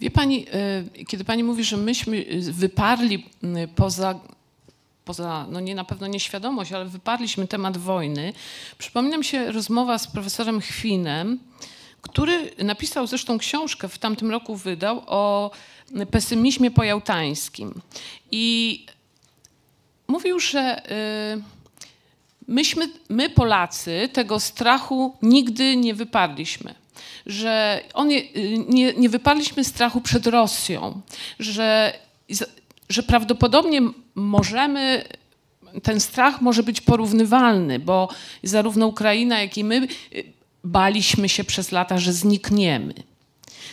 [0.00, 0.46] Wie pani,
[0.98, 3.26] y, kiedy pani mówi, że myśmy y, wyparli
[3.76, 4.20] poza,
[5.04, 8.32] poza no nie na pewno nieświadomość, ale wyparliśmy temat wojny,
[8.78, 11.38] przypomina mi się rozmowa z profesorem Chwinem,
[12.02, 15.50] który napisał zresztą książkę, w tamtym roku wydał, o
[16.10, 17.80] pesymizmie pojałtańskim.
[18.30, 18.86] I
[20.08, 20.82] mówił, że
[21.38, 21.53] y,
[22.46, 26.74] myśmy, my Polacy tego strachu nigdy nie wyparliśmy.
[27.26, 28.22] Że on nie,
[28.68, 31.00] nie, nie wyparliśmy strachu przed Rosją,
[31.38, 31.98] że,
[32.88, 33.80] że prawdopodobnie
[34.14, 35.04] możemy,
[35.82, 38.08] ten strach może być porównywalny, bo
[38.42, 40.24] zarówno Ukraina, jak i my y,
[40.64, 42.94] baliśmy się przez lata, że znikniemy.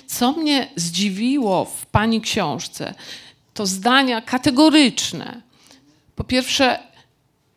[0.07, 2.93] Co mnie zdziwiło w pani książce,
[3.53, 5.41] to zdania kategoryczne.
[6.15, 6.79] Po pierwsze,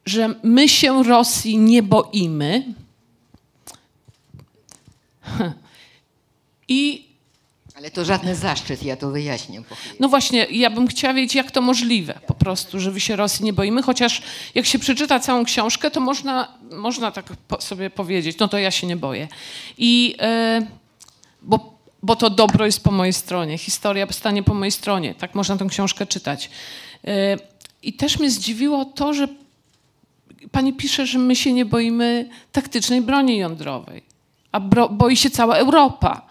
[0.07, 2.65] że my się Rosji nie boimy.
[6.69, 7.05] I
[7.77, 9.63] Ale to żadny zaszczyt, ja to wyjaśnię.
[10.01, 13.45] no właśnie, ja bym chciała wiedzieć, jak to możliwe po prostu, że wy się Rosji
[13.45, 14.23] nie boimy, chociaż
[14.55, 17.27] jak się przeczyta całą książkę, to można, można tak
[17.61, 19.29] sobie powiedzieć, no to ja się nie boję.
[19.79, 20.67] I e,
[21.43, 25.57] bo, bo to dobro jest po mojej stronie, historia stanie po mojej stronie, tak można
[25.57, 26.51] tę książkę czytać.
[27.05, 27.37] E,
[27.83, 29.29] I też mnie zdziwiło to, że
[30.53, 34.03] pani pisze, że my się nie boimy taktycznej broni jądrowej,
[34.53, 36.27] a bro, boi się cała Europa.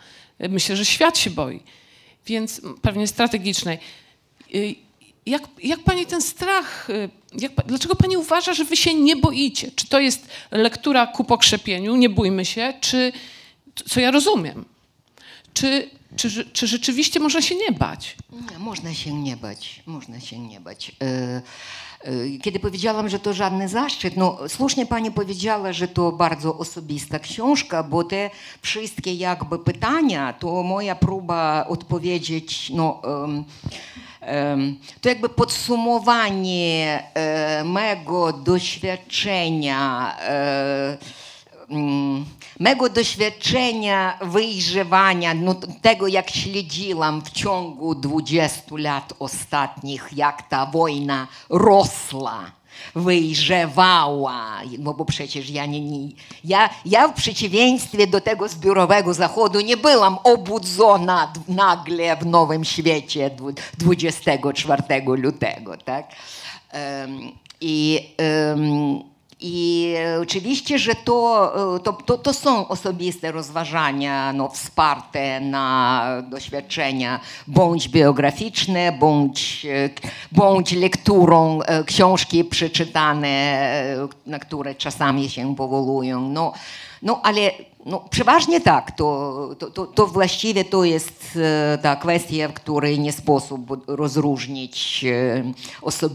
[0.50, 1.60] Myślę, że świat się boi,
[2.26, 3.78] więc pewnie strategicznej.
[4.56, 4.76] Y,
[5.26, 9.72] Jak, jak pani ten strach, y, jak, dlaczego pani uważa, że wy się nie boicie?
[9.76, 13.12] Czy to jest lektura ku pokrzepieniu, nie bójmy się, czy,
[13.90, 14.66] co ja rozumiem,
[15.54, 18.16] czy, czy, czy, czy rzeczywiście można się nie bać?
[18.60, 20.92] Można się nie bać, można się nie bać.
[22.04, 27.20] E, Kiedy powiedziałam, że to żadny zaszczyt, no słusznie pani powiedziała, że to bardzo osobista
[27.20, 28.30] książka, bo te
[28.62, 33.44] wszystkie jakby pytania, to moja próba odpowiedzieć, no em,
[34.22, 40.98] em, to jakby podsumowanie e, mego doświadczenia mm,
[42.60, 51.28] mego doświadczenia wyjrzewania, no, tego jak śledziłam w ciągu 20 lat ostatnich, jak ta wojna
[51.50, 52.52] rosła,
[52.96, 56.10] wyjrzewała, no bo przecież ja nie, nie
[56.44, 63.30] ja, ja w przeciwieństwie do tego zbiorowego zachodu nie byłam obudzona nagle w nowym świecie
[63.30, 66.12] dwu- 24 lutego, tak?
[66.70, 69.13] Em, I em,
[71.06, 79.90] to, to, to, to są osobiste rozważania no, wsparte na doświadczenia bądź biograficzne, bądź, e,
[80.32, 86.30] bądź lekturą e, książki przeczytane, e, na które czasami się powołują.
[86.30, 86.54] No,
[87.04, 87.52] no ale
[87.86, 93.00] no, przeważnie tak, to, to, to, to właściwie to jest e, ta kwestia, w której
[93.00, 95.44] nie sposób rozróżnić e,
[95.82, 96.10] oso,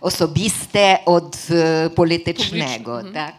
[0.00, 3.00] osobiste od e, politycznego.
[3.14, 3.34] Tak?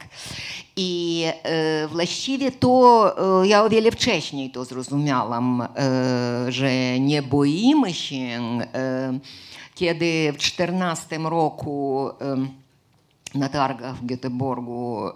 [0.76, 7.94] I e, właściwie to e, ja o wiele wcześniej to zrozumiałam, e, że nie boimy
[7.94, 8.40] się,
[9.76, 12.10] kiedy w 14 roku
[13.36, 15.12] na targach w Göteborgu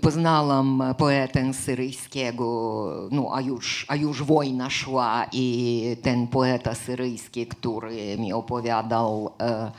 [0.00, 8.18] poznałam poetę syryjskiego, no a już, a już wojna szła i ten poeta syryjski, który
[8.18, 9.70] mi opowiadał, e,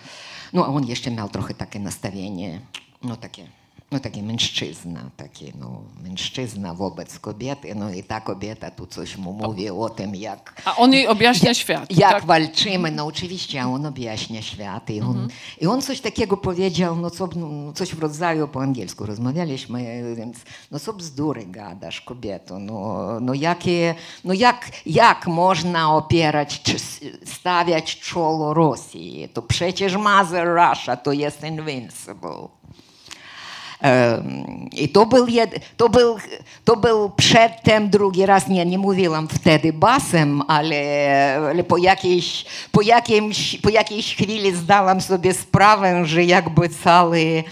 [0.54, 2.62] no on jeszcze miał trochę takie nastawienie,
[3.04, 3.48] no takie
[3.92, 9.34] no taki mężczyzna, taki no, mężczyzna wobec kobiety, no i ta kobieta tu coś mu
[9.34, 11.92] mówi o tym, jak, A on jej objaśnia świat.
[11.92, 12.26] jak tak?
[12.26, 15.28] walczymy, no oczywiście, a on objaśnia świat i on,
[15.62, 20.38] i on coś takiego powiedział, no, co, no coś w rodzaju, po angielsku rozmawialiśmy, więc
[20.72, 26.80] no co bzdury gadasz kobieto, no, no, jakie, no jak, jak można opierać, czy
[27.26, 32.48] stawiać czoło Rosji, to przecież Mother Russia to jest invincible.
[34.72, 36.18] I to był, jed, to, był,
[36.66, 42.82] to był przedtem drugi raz, nie, nie mówiłam wtedy basem, ale, ale po, jakiejś, po,
[42.82, 47.44] jakimś, po jakiejś chwili zdałam sobie sprawę, że jakby cały,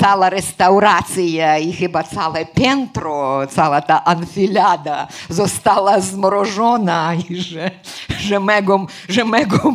[0.00, 7.70] cała restauracja i chyba całe piętro, cała ta anfilada została zmrożona i że,
[8.18, 9.72] że, mego, że mego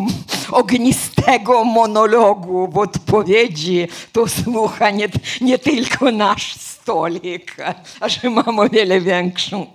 [0.51, 5.09] ognistego monologu w odpowiedzi to słucha nie,
[5.41, 7.55] nie tylko nasz stolik,
[7.99, 9.67] a, że mam o wiele większą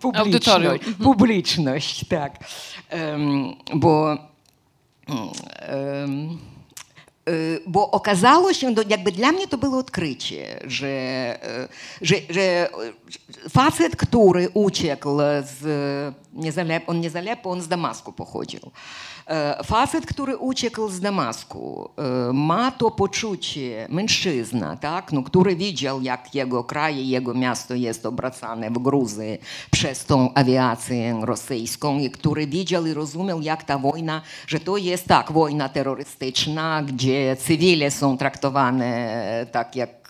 [0.00, 0.48] publiczność.
[0.48, 0.94] Audytorium.
[1.02, 2.38] publiczność tak.
[2.88, 4.14] Em, bo
[7.28, 10.88] y, bo okazało się, jakby dla mnie to było odkrycie, że,
[11.42, 11.68] e,
[12.02, 12.68] że, że
[13.50, 15.64] facet, który uciekł z,
[16.32, 16.52] nie
[16.86, 17.10] on nie
[17.50, 18.70] on z Damasku pochodził.
[19.64, 21.90] Facet, który uciekł z Damasku,
[22.32, 28.70] ma to poczucie, mężczyzna, tak, no, który widział, jak jego kraj, jego miasto jest obracane
[28.70, 29.38] w Gruzji
[29.70, 35.06] przez tą awiację rosyjską i który widział i rozumiał, jak ta wojna, że to jest
[35.06, 40.04] tak, wojna terrorystyczna, gdzie cywile są traktowane tak jak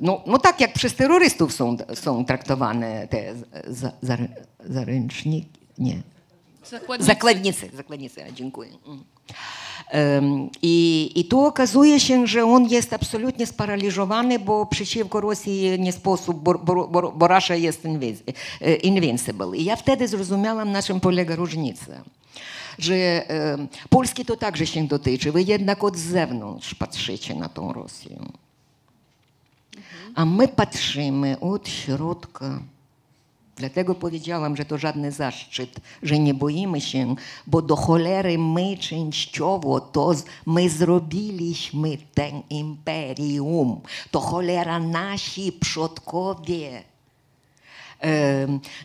[0.00, 1.52] no, tak jak przez terrorystów
[1.94, 3.34] są, traktowane te
[3.66, 4.16] za, za,
[4.64, 6.02] zaręczniki, nie,
[7.00, 7.70] Zakładnicy.
[7.74, 8.70] Zakładnicy, dziękuję.
[8.86, 9.04] Mm.
[10.62, 16.42] I, I tu okazuje się, że on jest absolutnie sparaliżowany, bo przeciwko Rosji nie sposób,
[16.42, 17.84] bo, bo, bo, Russia jest
[18.60, 19.56] e, invincible.
[19.56, 21.92] I ja wtedy zrozumiałam, na czym polega różnica.
[22.78, 23.58] Że e,
[23.90, 25.32] Polski to także się dotyczy.
[25.32, 28.18] Wy jednak od zewnątrz patrzycie na tą Rosję.
[30.14, 32.60] A my patrzymy od środka.
[33.58, 37.14] Dlatego powiedziałam, że to żadny zaszczyt, że nie boimy się,
[37.46, 40.14] bo do cholery my częściowo to
[40.46, 43.80] my zrobiliśmy ten imperium.
[44.10, 46.84] To cholera nasi przodkowie.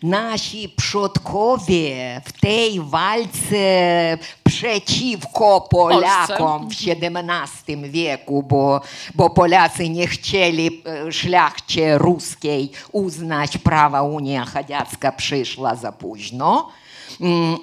[0.03, 8.81] Nasi przodkowie w tej walce przeciwko Polakom w XVII wieku, bo,
[9.15, 16.69] bo Polacy nie chcieli e, szlachcie ruskiej uznać prawa Unia Chadiacka przyszła za późno.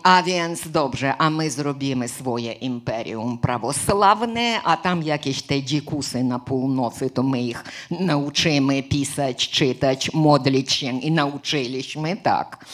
[0.03, 6.39] A więc dobrze, a my zrobimy swoje imperium prawosławne, a tam jakieś te dzikusy na
[6.39, 12.65] północy, to my ich nauczymy pisać, czytać, modlić się i nauczyliśmy, tak.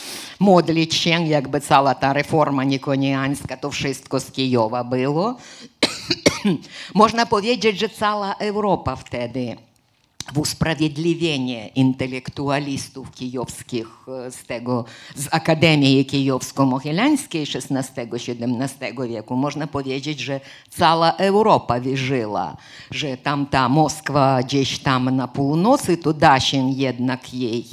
[0.41, 5.37] Modlić się, jakby cała ta reforma nikoniańska, to wszystko z Kijowa było.
[6.95, 9.57] Można powiedzieć, że cała Europa wtedy
[10.33, 13.87] w usprawiedliwienie intelektualistów kijowskich
[14.27, 22.57] e, z tego, z Akademii Kijowsko-Mohylańskiej XVI-XVII wieku, można powiedzieć, że cała Europa wierzyła,
[22.91, 27.65] że tamta Moskwa gdzieś tam na północy, to da się jednak jej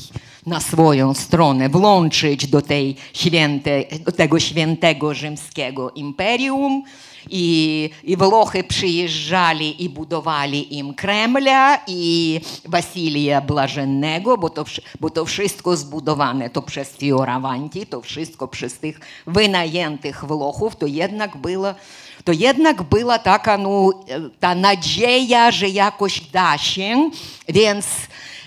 [0.45, 6.83] na swoją stronę włączyć do, tej święte, do tego świętego rzymskiego imperium,
[7.29, 15.09] i, I Włochy przyjeżdżali i budowali im Kremla i Wasilija Blażennego, bo to, wsz- bo
[15.09, 21.73] to wszystko zbudowane to przez Fioravanti, to wszystko przez tych wynajętych Włochów, to jednak było
[22.23, 23.89] to jednak była taka no,
[24.39, 27.09] ta nadzieja, że jakoś da się,
[27.49, 27.85] więc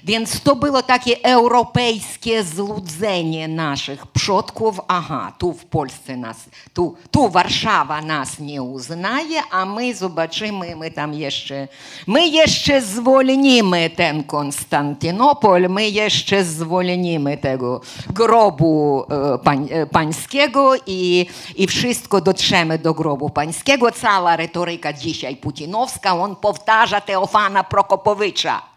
[0.06, 4.80] więc to było takie europejskie złudzenie naszych przodków.
[4.88, 6.36] Aha, tu w Polsce nas,
[6.74, 11.68] tu, tu Warszawa nas nie uznaje, a my zobaczymy, my tam jeszcze,
[12.06, 17.80] my jeszcze zwolnimy ten Konstantynopol, my jeszcze zwolnimy tego
[18.10, 19.04] grobu
[19.34, 21.26] e, pań, e, pańskiego i,
[21.56, 23.92] i wszystko dotrzemy do grobu pańskiego.
[23.92, 28.75] Cała retoryka dzisiaj putinowska, on powtarza Teofana Prokopowicza.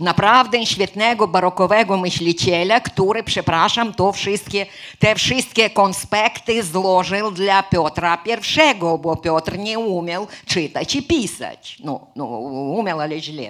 [0.00, 4.66] Naprawdę świetnego barokowego myśliciela, który, przepraszam, to wszystkie,
[4.98, 11.78] te wszystkie konspekty złożył dla Piotra I, bo Piotr nie umiał czytać i pisać.
[11.84, 13.46] No, no umiał, ale źle.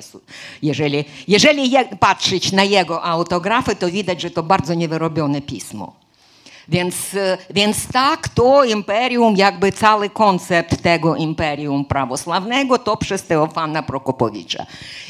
[0.63, 6.06] Jeżeli, jeżeli je, patrzeć na jego autografy, to widać, że to bardzo niewyrobione pismo.
[6.69, 13.83] Więc, e, więc tak, to imperium, jakby cały koncept tego imperium prawosławnego, to przez Teofana
[13.83, 14.67] Prokopowicza.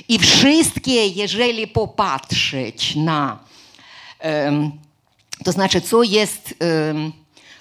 [0.09, 3.39] I wszystkie, jeżeli popatrzeć na,
[5.45, 6.55] to znaczy, co jest,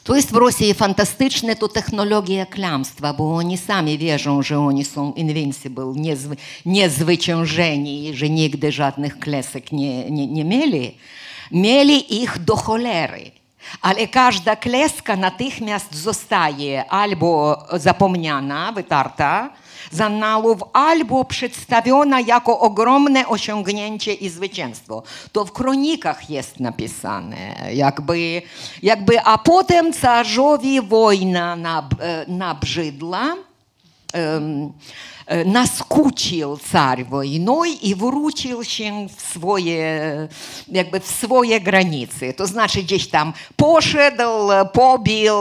[0.03, 5.13] to jest w Rosji fantastyczne, to technologia kłamstwa, bo oni sami wierzą, że oni są
[5.13, 6.35] invincible, niezwy,
[6.65, 10.97] niezwyciężeni, że nigdy żadnych klesek nie, nie, nie mieli.
[11.51, 13.31] Mieli ich do cholery.
[13.81, 19.49] Ale każda kleska natychmiast zostaje albo zapomniana, wytarta
[19.91, 25.03] z annałów, albo przedstawiona jako ogromne osiągnięcie i zwycięstwo.
[25.31, 28.41] To w kronikach jest napisane, jakby,
[28.83, 31.95] jakby a potem carzowi wojna nab,
[32.27, 33.35] nabrzydła.
[34.13, 34.73] Um,
[35.45, 40.01] naskucił car wojną i wrócił się w swoje,
[40.71, 42.33] jakby w swoje granice.
[42.33, 44.23] To znaczy gdzieś tam poszedł,
[44.73, 45.35] pobił,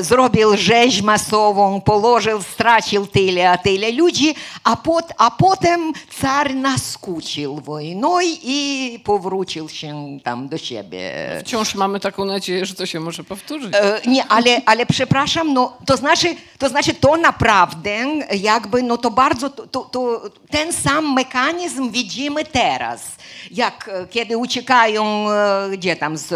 [0.00, 7.56] zrobił rzeź masową, położył, stracił tyle, a tyle ludzi, a, pot, a potem car naskucił
[7.60, 11.12] wojną i powrócił się tam do siebie.
[11.40, 13.74] Wciąż mamy taką nadzieję, że to się może powtórzyć.
[14.06, 18.04] Nie, ale, ale przepraszam, no, to, znaczy, to znaczy to naprawdę
[18.40, 23.16] jak jakby no to bardzo, to, to, ten sam mechanizm widzimy teraz.
[23.50, 25.26] Jak kiedy uciekają,
[25.72, 26.32] gdzie tam, z,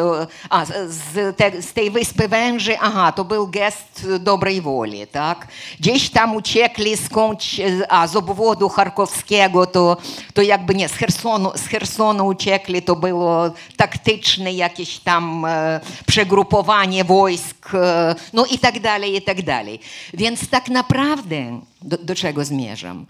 [0.50, 5.48] a, z, te, z tej wyspy Węży, aha, to był gest dobrej woli, tak?
[5.80, 9.96] Gdzieś tam uciekli skądś, a z obwodu charkowskiego, to,
[10.34, 17.04] to jakby nie, z Hersonu, z Hersonu uciekli, to było taktyczne jakieś tam e, przegrupowanie
[17.04, 19.80] wojsk, e, no i tak dalej, i tak dalej.
[20.14, 23.06] Więc tak naprawdę do, do czego zmierzam?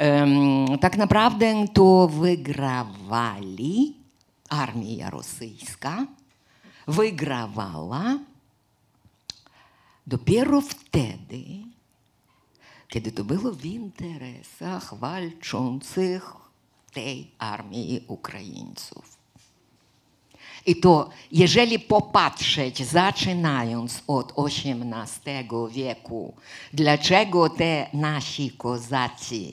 [0.00, 3.94] Um, tak naprawdę to wygrawali
[4.48, 6.06] armia rosyjska,
[6.88, 8.18] wygrawała
[10.06, 11.44] dopiero wtedy,
[12.88, 16.32] kiedy to było w interesach walczących
[16.92, 19.19] tej armii Ukraińców.
[20.66, 26.34] I to, jeżeli popatrzeć, zaczynając od XVIII wieku,
[26.72, 29.52] dlaczego te nasi kozacy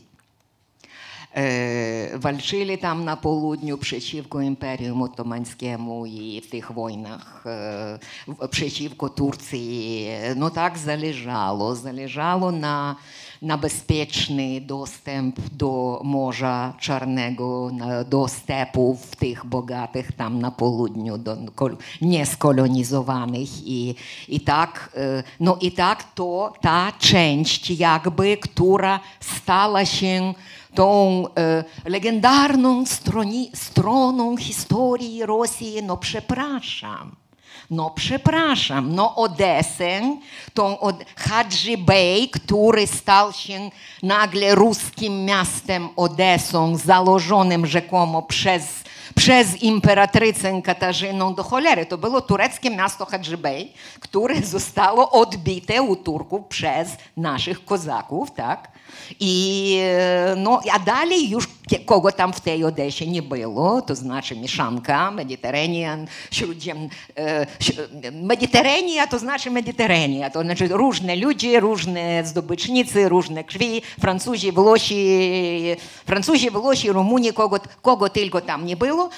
[1.34, 7.44] e, walczyli tam na południu przeciwko Imperium Otomańskiemu i w tych wojnach
[8.42, 11.76] e, przeciwko Turcji, no tak zależało.
[11.76, 12.96] Zależało na
[13.42, 17.72] na bezpieczny dostęp do Morza Czarnego,
[18.10, 21.38] do stepów tych bogatych tam na południu, do
[22.02, 23.68] nieskolonizowanych.
[23.68, 23.96] I,
[24.28, 24.98] i, tak,
[25.40, 30.34] no i tak to ta część jakby, która stała się
[30.74, 37.27] tą e, legendarną stroni, stroną historii Rosji, no przepraszam.
[37.72, 40.18] No przepraszam, no Odesę,
[40.54, 43.70] tą od Hadży Bey, który stał się
[44.04, 48.84] nagle ruskim miastem Odesą, założonym rzekomo przez,
[49.16, 51.86] przez imperatrycę Katarzynę do cholery.
[51.86, 58.77] To było tureckie miasto Hadży Bey, które zostało odbite u Turków przez naszych kozaków, tak?
[59.20, 59.80] I,
[60.38, 61.48] no, a dalej już
[61.86, 66.90] kogo tam w tej Odesie nie było, to znaczy mieszanka, Mediterranean, śródziem,
[68.14, 75.08] Mediterrania to znaczy Mediterrania, to znaczy różne ludzie, różne zdobycznicy, różne krwi, Francuzi, Włosi,
[76.06, 79.10] Francuzi, Włosi, Rumuni, kogo, kogo tylko tam nie było,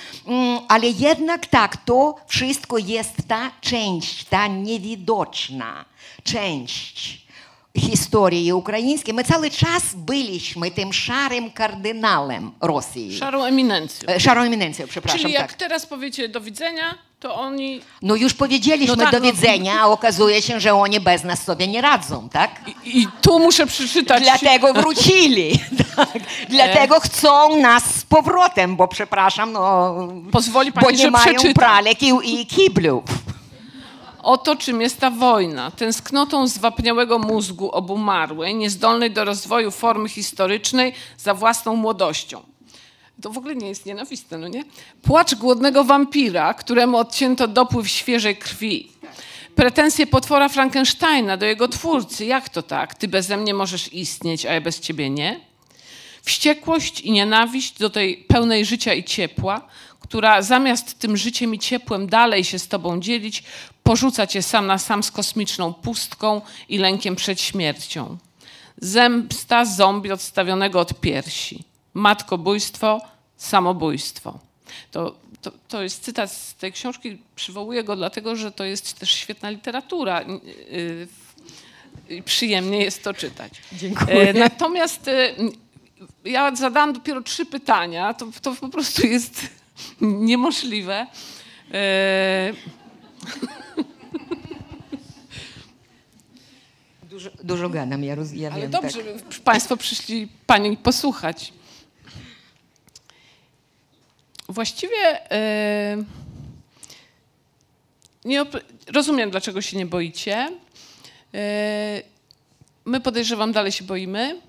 [0.67, 5.85] ale jednak tak, to wszystko jest ta część, ta niewidoczna
[6.23, 7.28] część
[7.77, 13.17] historii ukraińskiej, my cały czas byliśmy tym szarym kardynałem Rosji.
[13.17, 14.09] Szarą eminencją.
[14.19, 15.21] Szarą eminencją, przepraszam.
[15.21, 15.53] Czyli jak tak.
[15.53, 17.81] teraz powiecie do widzenia, to oni...
[18.01, 21.43] No już powiedzieliśmy No tak, do no- widzenia, a okazuje się, że oni bez nas
[21.43, 22.51] sobie nie radzą, tak?
[22.85, 24.23] I, i tu muszę przeczytać...
[24.23, 25.59] Dlatego wrócili.
[25.95, 26.09] tak.
[26.49, 29.95] Dlatego chcą nas z powrotem, bo przepraszam, no...
[30.31, 31.53] Pozwoli Bo pani, nie że mają przeczytam.
[31.53, 33.03] pralek i, i kiblów.
[34.23, 35.71] Oto czym jest ta wojna.
[35.71, 42.41] Tęsknotą zwapniałego mózgu obumarłej, niezdolnej do rozwoju formy historycznej za własną młodością.
[43.21, 44.63] To w ogóle nie jest nienawistne, no nie?
[45.01, 48.91] Płacz głodnego wampira, któremu odcięto dopływ świeżej krwi.
[49.55, 52.25] Pretensje potwora Frankensteina do jego twórcy.
[52.25, 52.95] Jak to tak?
[52.95, 55.39] Ty beze mnie możesz istnieć, a ja bez ciebie nie?
[56.21, 59.67] Wściekłość i nienawiść do tej pełnej życia i ciepła,
[60.09, 63.43] która zamiast tym życiem i ciepłem dalej się z tobą dzielić,
[63.83, 68.17] porzuca cię sam na sam z kosmiczną pustką i lękiem przed śmiercią.
[68.77, 71.63] Zemsta zombie odstawionego od piersi.
[71.93, 73.01] Matkobójstwo,
[73.37, 74.39] samobójstwo.
[74.91, 77.17] To, to, to jest cytat z tej książki.
[77.35, 80.21] Przywołuję go dlatego, że to jest też świetna literatura.
[80.21, 81.07] Yy,
[82.09, 83.53] i przyjemnie jest to czytać.
[83.73, 84.29] Dziękuję.
[84.29, 85.33] E, Natomiast e,
[86.25, 88.13] ja zadałam dopiero trzy pytania.
[88.13, 89.58] To, to po prostu jest
[90.01, 91.07] niemożliwe.
[91.73, 92.53] E,
[97.03, 98.71] Dużo, dużo gadam, ja, roz, ja Ale wiem.
[98.71, 99.39] dobrze, tak.
[99.43, 101.53] Państwo przyszli Pani posłuchać.
[104.49, 106.03] Właściwie e,
[108.25, 108.45] nie
[108.87, 110.49] rozumiem, dlaczego się nie boicie.
[111.33, 112.01] E,
[112.85, 114.41] my podejrzewam, dalej się boimy.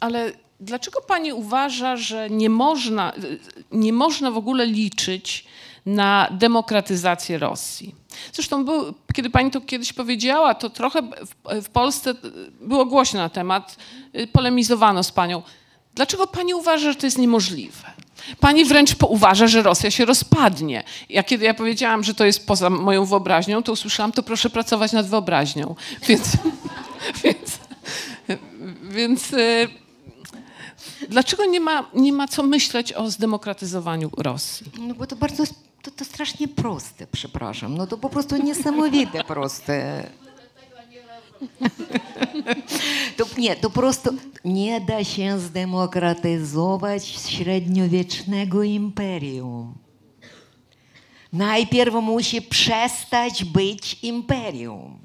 [0.00, 0.32] Ale
[0.62, 3.12] dlaczego Pani uważa, że nie można,
[3.72, 5.44] nie można w ogóle liczyć
[5.86, 7.94] na demokratyzację Rosji?
[8.32, 12.14] Zresztą był, kiedy Pani to kiedyś powiedziała, to trochę w, w Polsce
[12.60, 13.76] było głośno na temat,
[14.16, 15.42] y, polemizowano z Panią.
[15.94, 17.90] Dlaczego Pani uważa, że to jest niemożliwe?
[18.40, 20.84] Pani wręcz uważa, że Rosja się rozpadnie.
[21.08, 24.92] Ja kiedy ja powiedziałam, że to jest poza moją wyobraźnią, to usłyszałam, to proszę pracować
[24.92, 25.74] nad wyobraźnią.
[26.08, 26.32] Więc,
[27.24, 27.58] więc,
[28.82, 29.68] więc y,
[31.08, 34.66] dlaczego nie ma, nie ma co myśleć o zdemokratyzowaniu Rosji?
[34.80, 35.44] No bo to bardzo,
[35.82, 37.76] to, to strasznie proste, przepraszam.
[37.76, 40.06] No to po prostu niesamowite proste.
[43.16, 44.10] To, nie, to prosto
[44.44, 49.74] nie da się zdemokratyzować średniowiecznego imperium.
[51.32, 54.98] Najpierw musi przestać być imperium.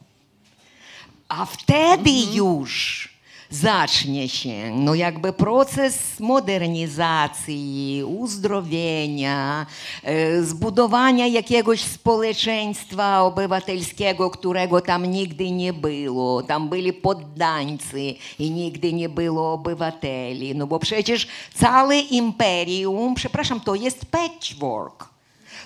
[1.28, 3.10] A wtedy już
[3.50, 9.66] zacznie się no jakby proces modernizacji, uzdrowienia,
[10.04, 16.44] e, zbudowania jakiegoś społeczeństwa obywatelskiego, którego tam nigdy nie było.
[16.44, 20.56] Tam byli poddańcy i nigdy nie było obywateli.
[20.56, 25.10] No bo przecież całe imperium, przepraszam, to jest patchwork.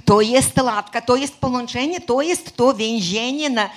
[0.05, 3.69] To jest latka, to jest połączenie, to jest to więzienie, na,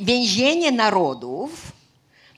[0.00, 1.75] więzienie narodów,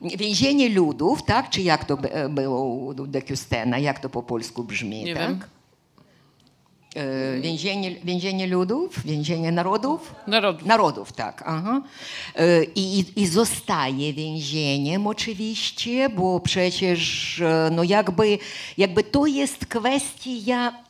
[0.01, 1.49] więzienie ludów, tak?
[1.49, 5.21] Czy jak to by- było u de Custena, jak to po polsku brzmi, Nie tak?
[5.29, 5.39] wiem.
[6.95, 10.15] E, Więzienie, więzienie ludów, więzienie narodów?
[10.27, 10.65] Narodów.
[10.67, 11.43] Narodów, tak.
[11.45, 11.81] Aha.
[12.35, 18.37] E, I, i- zostaje więzieniem oczywiście, bo przecież e, no jakby,
[18.77, 20.88] jakby to jest kwestia e,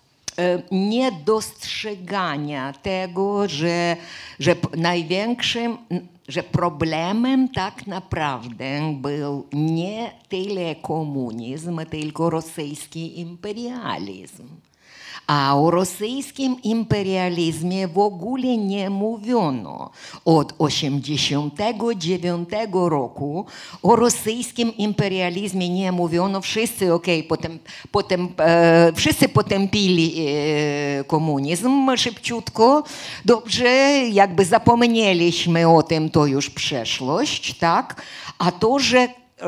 [0.71, 3.95] niedostrzegania tego, że,
[4.39, 5.77] że największym,
[6.27, 14.47] że problemem tak naprawdę był nie tyle komunizm, tylko rosyjski imperializm.
[15.29, 19.89] A o rosyjskim imperializmie w ogóle nie mówiono.
[20.25, 23.45] Od 89 roku
[23.83, 26.41] o rosyjskim imperializmie nie mówiono.
[26.41, 27.59] Wszyscy, okej, potem,
[27.91, 32.83] potem, e, wszyscy potępili e, komunizm szybciutko.
[33.25, 33.69] Dobrze,
[34.11, 38.01] jakby zapomnieliśmy o tym, to już przeszłość, tak?
[38.39, 39.07] A to, że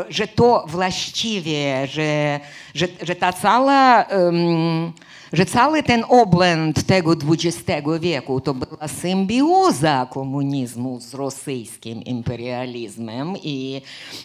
[0.10, 2.40] że to właściwie, że,
[2.74, 4.94] że, że ta cała, em,
[5.34, 13.82] że cały ten oblęd tego XX wieku to była symbioza komunizmu z rosyjskim imperializmem i,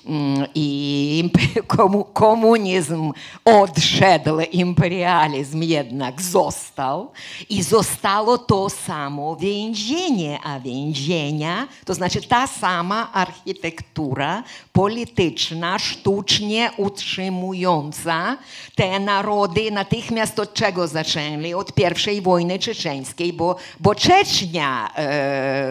[0.07, 1.30] mm, i
[2.12, 3.12] komunizm
[3.44, 7.11] odszedł, imperializm jednak został
[7.51, 14.42] i zostało to samo więzienie, a więzienia to znaczy ta sama architektura
[14.72, 18.36] polityczna, sztucznie utrzymująca
[18.74, 21.55] te narody natychmiast od czego zaczęli?
[21.55, 25.66] Od pierwszej wojny czeczeńskiej, bo, bo Czecznia e,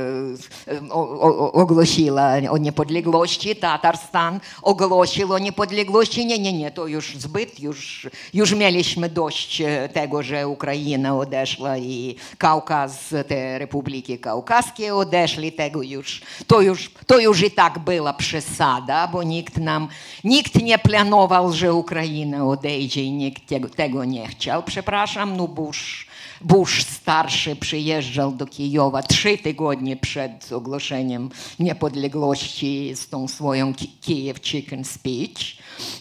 [0.89, 6.25] o, o, ogłosiła o niepodległości, Tatarstan ogłosił o niepodległości.
[6.25, 11.77] Nie, nie, nie, to już zbyt, już, już mieliśmy dość e, tego, że Ukraina odeszła
[11.77, 18.13] i Kaukaz, te republiki kaukaskie odeszli, tego już, to już, to już i tak była
[18.13, 19.87] przesada, bo nikt nam,
[20.23, 23.43] nikt nie planował, że Ukraina odejdzie i nikt
[23.75, 24.63] tego, nie chciał.
[24.63, 26.07] Przepraszam, no Bush,
[26.41, 31.29] Bush starszy przyjeżdżał do Kijowa trzy tygodnie przed ogłoszeniem
[31.59, 35.39] niepodległości z tą swoją Ki- Kiev Chicken Speech,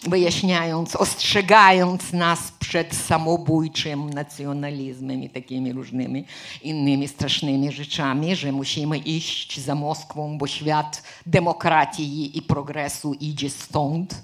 [0.03, 6.25] wyjaśniając, ostrzegając nas przed samobójczym nacjonalizmem i takimi różnymi
[6.63, 14.23] innymi strasznymi rzeczami, że musimy iść za Moskwą, bo świat demokracji i progresu idzie stąd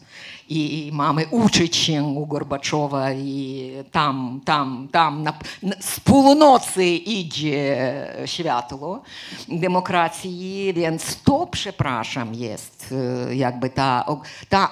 [0.52, 5.34] i mamy uczyć się u Gorbaczowa i tam, tam, tam na,
[5.80, 9.02] z północy idzie światło
[9.48, 12.94] demokracji, więc to, przepraszam, jest
[13.28, 14.06] e, jakby ta,
[14.50, 14.72] ta,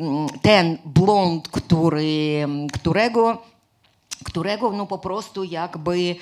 [0.00, 3.42] mm, ten blond, który, którego,
[4.24, 6.16] którego no po prostu jakby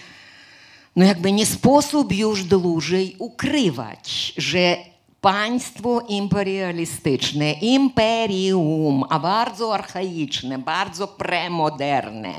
[0.97, 4.77] no jakby nie sposób już dłużej ukrywać, że
[5.23, 12.33] państwo imperialistyczne, imperium, a bardzo archaiczne, bardzo premoderne,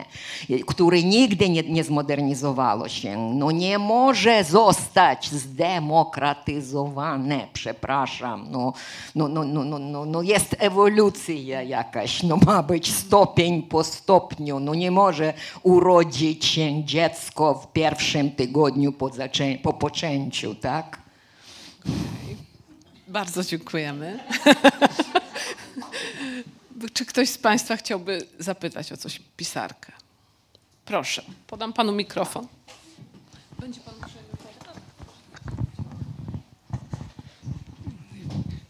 [0.68, 8.48] które nigdy nie, nie zmodernizowało się, no nie może zostać zdemokratyzowane, przepraszam.
[8.52, 8.74] No,
[9.16, 14.60] no, no, no, no, no, no jest ewolucja jakaś, no ma być stopień po stopniu,
[14.60, 21.04] no nie może urodzić się dziecko w pierwszym tygodniu po, zaczę- po poczęciu, tak?
[23.14, 24.20] Bardzo dziękujemy.
[26.94, 29.92] Czy ktoś z Państwa chciałby zapytać o coś pisarkę?
[30.86, 32.48] Proszę, podam Panu mikrofon.
[33.60, 33.94] Będzie Pan?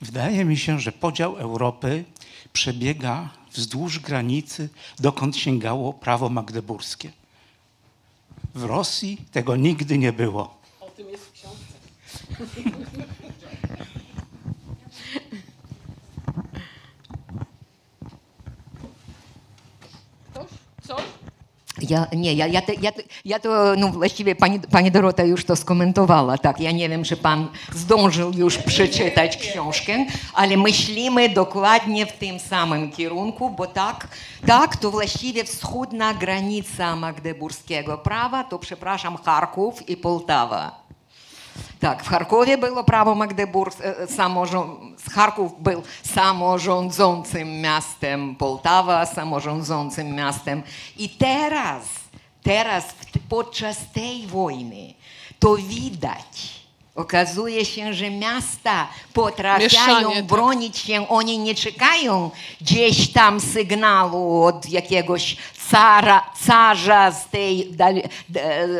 [0.02, 2.04] Wydaje mi się, że podział Europy
[2.54, 4.70] przebiega wzdłuż granicy,
[5.00, 7.12] dokąd sięgało prawo magdeburskie.
[8.56, 10.58] W Rosji tego nigdy nie było.
[10.80, 11.74] O tym jest w książce.
[21.90, 22.48] Ja, nie, ja,
[23.26, 27.18] ja, to, no właściwie pani, pani Dorota już to skomentowała, tak, ja nie wiem, czy
[27.18, 34.08] pan zdążył już przeczytać książkę, ale myślimy dokładnie w tym samym kierunku, bo tak,
[34.48, 40.83] tak, to właściwie wschodnia granica magdeburskiego prawa, to przepraszam, Charków i Poltawa.
[41.84, 43.18] Tak, w Charkowie było prawo
[44.16, 44.80] samorząd,
[45.12, 50.64] Charków był samorządzącym miastem, Poltawa samorządzącym miastem.
[50.98, 51.84] I teraz,
[52.44, 52.86] teraz
[53.30, 54.94] podczas tej wojny
[55.40, 56.64] to widać.
[56.96, 60.26] Okazuje się, że miasta potrafią Mieszanie, tak.
[60.26, 62.32] bronić się, oni nie czekają
[62.62, 65.38] gdzieś tam sygnału od jakiegoś
[65.72, 68.02] cara, carza z tej dal,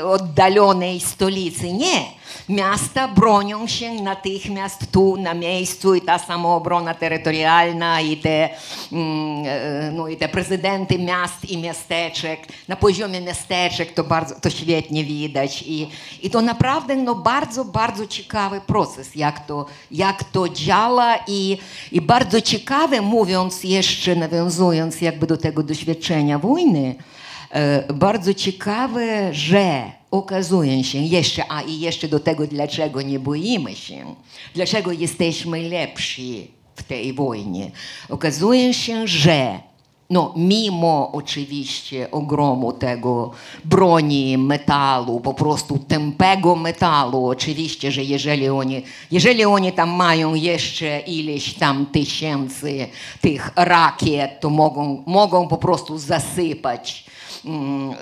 [0.04, 1.74] oddalonej stolicy.
[1.74, 2.23] Nie.
[2.50, 8.50] Miasta bronią się natychmiast tu, na miejscu i ta samoobrona terytorialna i te,
[8.92, 12.40] mm, e, no, i te prezydenty miast i miasteczek.
[12.68, 15.90] Na poziomie miasteczek to, bardzo, to świetnie widać i,
[16.22, 21.58] i to naprawdę no, bardzo, bardzo ciekawy proces, jak to, jak to działa i,
[21.92, 26.96] i bardzo ciekawe, mówiąc jeszcze, nawiązując jakby do tego doświadczenia wojny,
[27.52, 33.76] e, bardzo ciekawe, że okazuje się jeszcze, a i jeszcze do tego, dlaczego nie boimy
[33.76, 34.16] się,
[34.56, 37.72] dlaczego jesteśmy lepsi w tej wojnie.
[38.10, 39.60] Okazuje się, że
[40.10, 43.32] no, mimo oczywiście ogromu tego
[43.66, 51.00] broni, metalu, po prostu tępego metalu, oczywiście, że jeżeli oni, jeżeli oni tam mają jeszcze
[51.00, 52.88] ileś tam tysięcy
[53.22, 57.06] tych rakiet, to mogą, mogą po prostu zasypać
[57.46, 57.96] mm, e,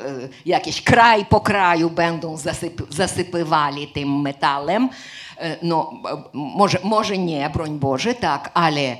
[0.45, 4.89] jakiś kraj po kraju będą zasyp, zasypywali tym metalem.
[5.37, 5.93] E, No,
[6.33, 8.97] może, może nie, broń Boże, tak, ale,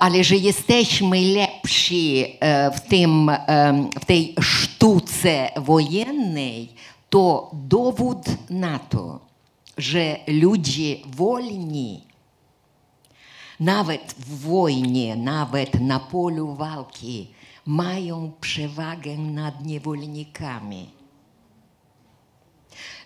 [0.00, 2.26] ale że jesteśmy lepsi
[2.74, 3.30] w, tym,
[4.00, 6.68] w tej sztuce wojennej,
[7.10, 9.20] to dowód na to,
[9.78, 12.06] że ludzie wolni
[13.60, 17.30] nawet w wojnie, nawet na polu walki
[17.66, 20.90] mają przewagę nad niewolnikami.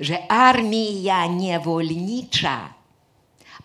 [0.01, 2.75] Że armia niewolnicza,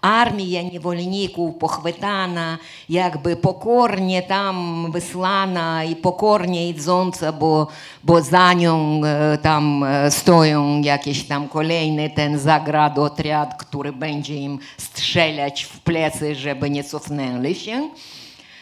[0.06, 2.58] armia niewolników pochwytana,
[2.90, 7.68] jakby pokornie tam wysłana i pokornie idąca, bo,
[8.04, 14.60] bo za nią e, tam e, stoją jakieś tam kolejny ten zagradotriad, który będzie im
[14.78, 17.90] strzelać w plecy, żeby nie cofnęli się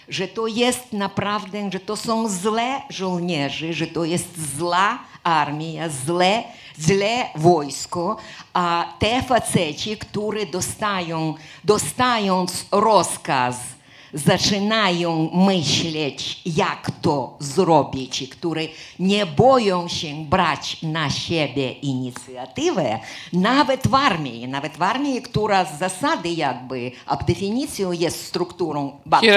[0.10, 6.44] że to jest naprawdę, że to są złe żołnierze, że to jest zła armia, złe,
[6.78, 8.18] złe wojsko,
[8.54, 13.73] a te faceci, które dostają, dostając rozkaz
[14.14, 18.62] zaczynają myśleć, jak to zrobić, i które
[19.00, 23.00] nie boją się brać na siebie inicjatywę,
[23.34, 29.28] nawet w armii, nawet w armii, która z zasady jakby, a definicją jest strukturą bardzo,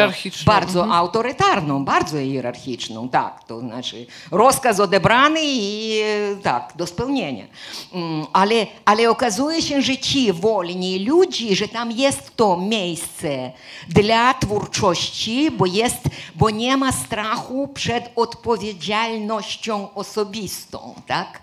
[0.46, 6.00] bardzo autorytarną, bardzo hierarchiczną, tak, to znaczy rozkaz odebrany i
[6.42, 7.44] tak, do spełnienia.
[7.92, 13.52] Mm, Ale, ale okazuje się, że ci wolni ludzie, że tam jest to miejsce
[13.88, 14.65] dla twórczości,
[15.50, 16.00] bo, jest,
[16.34, 21.42] bo nie ma strachu przed odpowiedzialnością osobistą, tak?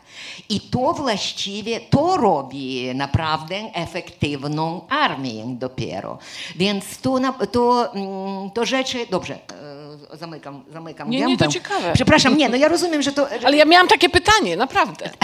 [0.50, 6.18] I to właściwie to robi naprawdę efektywną armię dopiero.
[6.56, 7.20] Więc to,
[7.52, 9.83] to, mm, to rzeczy, dobrze, e,
[10.18, 11.54] zamykam, zamykam Nie, nie, to gębę.
[11.54, 11.92] ciekawe.
[11.94, 13.28] Przepraszam, nie, no ja rozumiem, że to...
[13.46, 15.10] Ale ja miałam takie pytanie, naprawdę.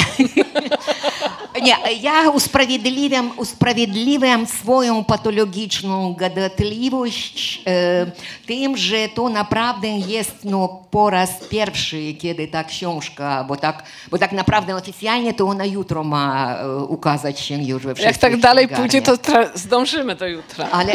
[1.63, 8.05] Nie, ja usprawiedliwiam, usprawiedliwiam swoją patologiczną gadatliwość e,
[8.45, 14.17] tym, że to naprawdę jest no, po raz pierwszy, kiedy ta książka, bo tak, bo
[14.17, 18.41] tak naprawdę oficjalnie to ona jutro ma e, ukazać się już we wszystkich Jak tak
[18.41, 19.13] dalej pójdzie, to
[19.55, 20.67] zdążymy do jutra.
[20.71, 20.93] Ale,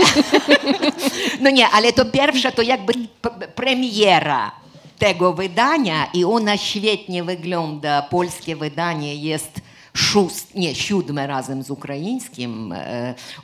[1.41, 2.93] no nie, ale to pierwsza to jakby
[3.23, 3.49] p-
[3.89, 4.53] premiera
[4.99, 8.03] tego wydania i ona świetnie wygląda.
[8.03, 9.61] Polskie wydanie jest
[9.95, 12.75] szóst, nie, siódme razem z ukraińskim.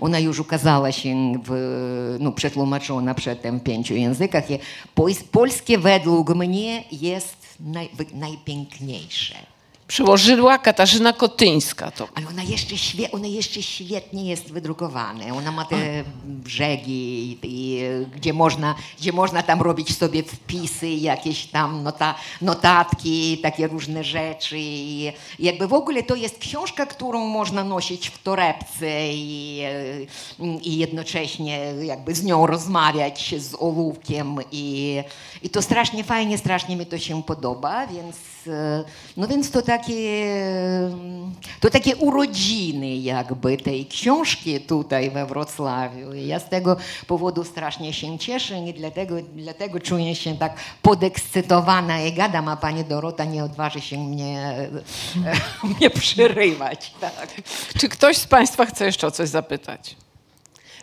[0.01, 4.51] Ona już ukazała się, w, no, przetłumaczona przedtem w pięciu językach.
[4.51, 4.59] I
[4.97, 7.37] pols- polskie według mnie jest
[8.15, 9.35] najpiękniejsze.
[9.91, 12.09] Przyłożyła Katarzyna Kotyńska to.
[12.15, 15.25] Ale ona jeszcze, świe, ona jeszcze świetnie jest wydrukowana.
[15.35, 17.83] Ona ma te brzegi, i,
[18.17, 24.57] gdzie, można, gdzie można tam robić sobie wpisy, jakieś tam nota, notatki, takie różne rzeczy.
[24.59, 29.63] I jakby w ogóle to jest książka, którą można nosić w torebce i,
[30.63, 34.37] i jednocześnie jakby z nią rozmawiać z ołówkiem.
[34.53, 34.97] I,
[35.43, 38.17] I to strasznie fajnie, strasznie mi to się podoba, więc,
[39.17, 40.51] no więc to takie,
[41.61, 46.15] to takie urodziny jakby tej książki tutaj we Wrocławiu.
[46.15, 46.77] I ja z tego
[47.07, 52.85] powodu strasznie się cieszę i dlatego, dlatego czuję się tak podekscytowana i gadam, a pani
[52.85, 54.57] Dorota nie odważy się mnie,
[55.79, 56.95] mnie przerywać.
[57.01, 57.43] Tak.
[57.79, 59.97] Czy ktoś z Państwa chce jeszcze o coś zapytać?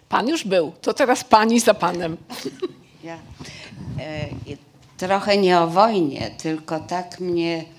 [0.09, 2.17] Pan już był, to teraz Pani za Panem.
[3.03, 3.17] Ja,
[3.99, 4.27] e,
[4.97, 7.76] trochę nie o wojnie, tylko tak mnie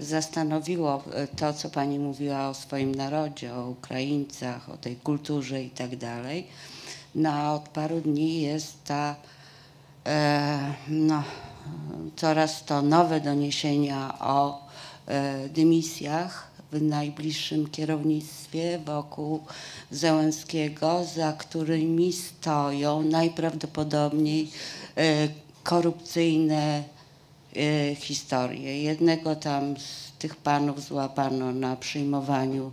[0.00, 5.70] zastanowiło e, to, co pani mówiła o swoim narodzie, o Ukraińcach, o tej kulturze i
[5.70, 6.46] tak dalej.
[7.14, 9.16] No, od paru dni jest ta,
[10.06, 11.22] e, no,
[12.16, 14.68] coraz to nowe doniesienia o
[15.06, 19.40] e, dymisjach w najbliższym kierownictwie wokół
[19.90, 24.50] Zełenskiego, za którymi stoją najprawdopodobniej
[24.96, 25.28] e,
[25.62, 26.82] korupcyjne
[27.56, 28.82] e, historie.
[28.82, 32.72] Jednego tam z tych panów złapano na przyjmowaniu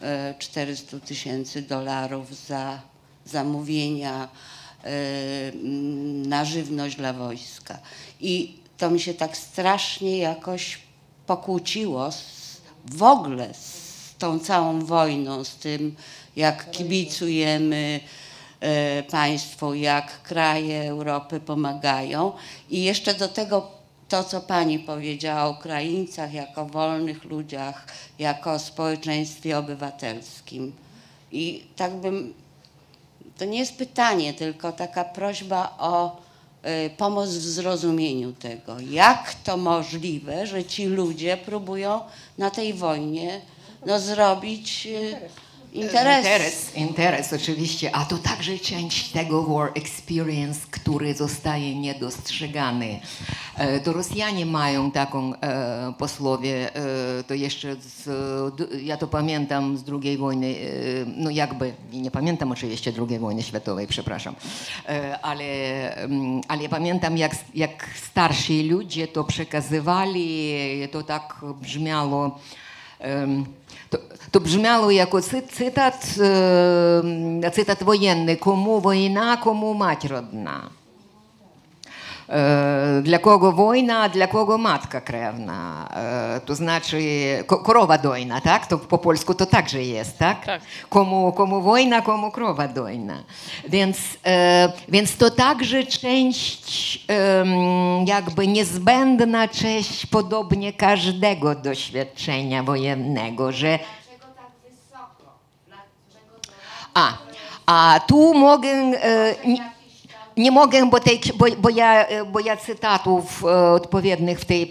[0.00, 2.80] e, 400 tysięcy dolarów za
[3.24, 4.28] zamówienia
[4.82, 7.78] m, na żywność dla wojska.
[8.20, 10.78] I to mi się tak strasznie jakoś
[11.26, 12.22] pokłóciło z,
[12.84, 15.96] w ogóle z tą całą wojną, z tym
[16.36, 18.00] jak kibicujemy
[19.10, 22.32] państwu, jak kraje Europy pomagają.
[22.70, 23.81] I jeszcze do tego
[24.12, 27.86] to, co pani powiedziała o Ukraińcach, jako wolnych ludziach,
[28.18, 30.72] jako społeczeństwie obywatelskim.
[31.32, 32.34] I tak bym
[33.38, 36.16] to nie jest pytanie, tylko taka prośba o
[36.86, 38.80] y, pomoc w zrozumieniu tego.
[38.80, 42.00] Jak to możliwe, że ci ludzie próbują
[42.38, 43.40] na tej wojnie
[43.86, 45.16] no, zrobić y,
[45.72, 46.24] interes?
[46.24, 53.00] Interes, interes oczywiście, a to także część tego war experience, który zostaje niedostrzegany.
[53.56, 58.08] E, To Rosjanie mają taką e, posłowie, e, to jeszcze z,
[58.82, 60.54] ja to pamiętam z II wojny, e,
[61.16, 64.34] no jakby, nie pamiętam oczywiście II wojny światowej, przepraszam,
[64.88, 65.44] e, ale,
[65.96, 70.52] mm, ale pamiętam jak, jak starsi ludzie to przekazywali,
[70.92, 72.38] to tak brzmiało,
[73.02, 73.44] Em,
[73.90, 73.98] To,
[74.30, 76.06] to brzmiało jako cy, cytat,
[77.44, 78.36] em, cytat wojenny.
[78.36, 79.36] Komu wojna,
[83.20, 85.88] kogo wojna, a dla kogo matka krewna.
[86.36, 86.98] E, To znaczy
[87.46, 88.66] ko- krowa dojna, tak?
[88.66, 90.44] To po polsku to także jest, tak?
[90.46, 90.62] Tak.
[90.88, 93.22] Komu, komu wojna, komu krowa dojna.
[93.68, 93.98] Więc,
[94.88, 97.06] więc to także część
[98.06, 103.78] jakby niezbędna część podobnie każdego doświadczenia wojennego, że
[106.94, 107.12] a,
[107.66, 108.68] a tu mogę...
[108.68, 109.34] E,
[110.36, 114.68] nie, mogę, bo, tej, bo, bo, ja, e, bo ja cytatów e, odpowiednich w tej,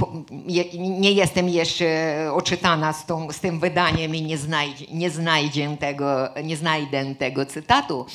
[0.78, 1.86] nie jestem jeszcze
[2.34, 7.46] oczytana z, tą, z tym wydaniem i nie, znajdzie, nie, znajdę tego, nie znajdę tego
[7.46, 8.06] cytatu.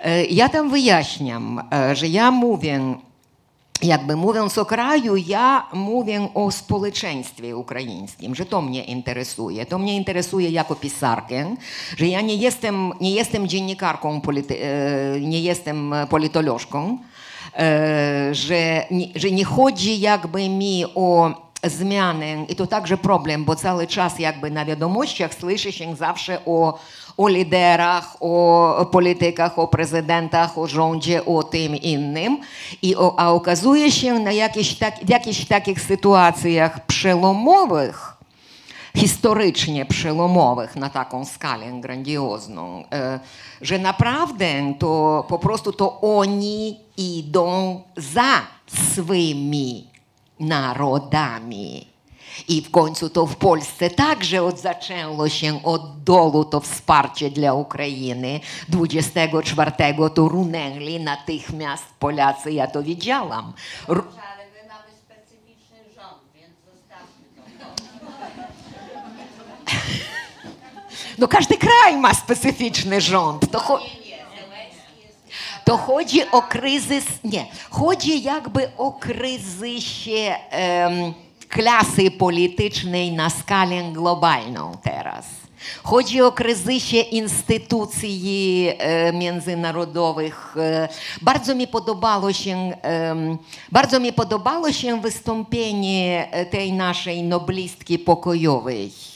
[0.00, 2.80] E, Ja tam wyjaśniam, że ja mówię,
[3.86, 9.66] jakby mówiąc o kraju, ja mówię o społeczeństwie ukraińskim, że to mnie interesuje.
[9.66, 11.56] To mnie interesuje jako pisarkę,
[11.96, 14.20] że ja nie jestem, nie jestem dziennikarką,
[14.50, 16.98] e, nie jestem politolożką,
[17.58, 23.86] e, że że nie chodzi jakby mi o zmianę i to także problem, bo cały
[23.86, 26.78] czas jakby na wiadomościach słyszy się zawsze o,
[27.16, 32.38] o liderach, o politykach, o prezydentach, o rządzie, o tym innym.
[32.82, 38.14] I o, a okazuje się na jakieś tak, jakichś takich sytuacjach przełomowych,
[38.96, 42.84] historycznie przełomowych na taką skalę grandiozną,
[43.62, 49.86] że naprawdę to po prostu to oni idą za swymi
[50.40, 51.93] narodami.
[52.48, 57.54] I w końcu to w Polsce także od zaczęło się od dolu to wsparcie dla
[57.54, 58.40] Ukrainy.
[58.68, 59.72] 24
[60.14, 63.52] to runęli natychmiast Polacy, ja to widziałam.
[63.88, 67.24] Ale my mamy specyficzny rząd, więc zostawmy
[67.58, 67.66] to.
[71.18, 73.50] No każdy kraj ma specyficzny rząd.
[73.50, 73.80] To, cho-
[75.64, 81.14] to chodzi o kryzys, nie, chodzi jakby o kryzysie em,
[81.54, 85.26] klasy politycznej na skalę globalną teraz.
[85.82, 90.56] Chodzi o kryzysie instytucji e, międzynarodowych.
[90.56, 90.88] E,
[91.22, 92.72] bardzo mi podobało się,
[93.72, 99.13] bardzo mi podobało się wystąpienie tej naszej noblistki pokojowej.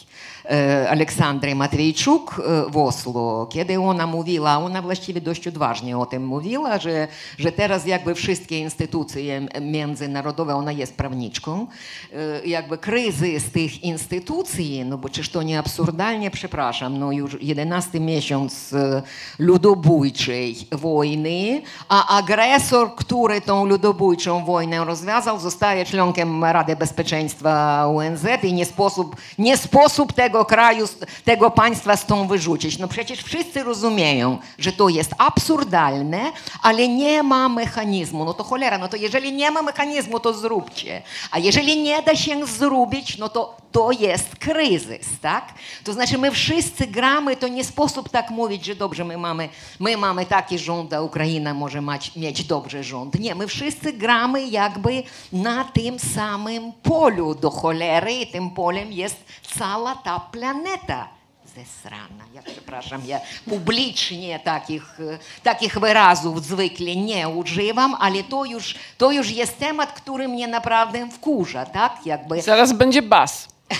[0.50, 6.26] E, Aleksandry Matwiejczuk e, w Oslo, kiedy ona mówiła, ona właściwie dość odważnie o tym
[6.26, 11.66] mówiła, że, że teraz jakby wszystkie instytucje międzynarodowe, ona jest prawniczką,
[12.12, 18.00] e, jakby kryzys tych instytucji, no bo czyż to nie absurdalnie, przepraszam, no już 11
[18.00, 19.02] miesiąc e,
[19.38, 28.52] ludobójczej wojny, a agresor, który tą ludobójczą wojnę rozwiązał, zostaje członkiem Rady Bezpieczeństwa ONZ i
[28.52, 30.88] nie sposób, nie sposób tego kraju,
[31.24, 32.78] tego państwa stąd wyrzucić.
[32.78, 36.20] No przecież wszyscy rozumieją, że to jest absurdalne,
[36.62, 38.24] ale nie ma mechanizmu.
[38.24, 41.02] No to cholera, no to jeżeli nie ma mechanizmu, to zróbcie.
[41.30, 45.54] A jeżeli nie da się zrobić, no to to jest kryzys, tak?
[45.84, 49.48] To znaczy my wszyscy gramy, to nie sposób tak mówić, że dobrze, my mamy,
[49.80, 53.20] my mamy taki rząd, a Ukraina może mać, mieć dobry rząd.
[53.20, 59.16] Nie, my wszyscy gramy jakby na tym samym polu do cholery i tym polem jest
[59.58, 61.08] cała ta planeta
[61.54, 62.24] zesrana.
[62.34, 64.98] Ja przepraszam, ja publicznie takich,
[65.42, 71.08] takich wyrazów zwykle nie używam, ale to już, to już jest temat, który mnie naprawdę
[71.10, 72.06] wkurza, tak?
[72.06, 72.42] Jakby...
[72.42, 73.48] Zaraz będzie bas.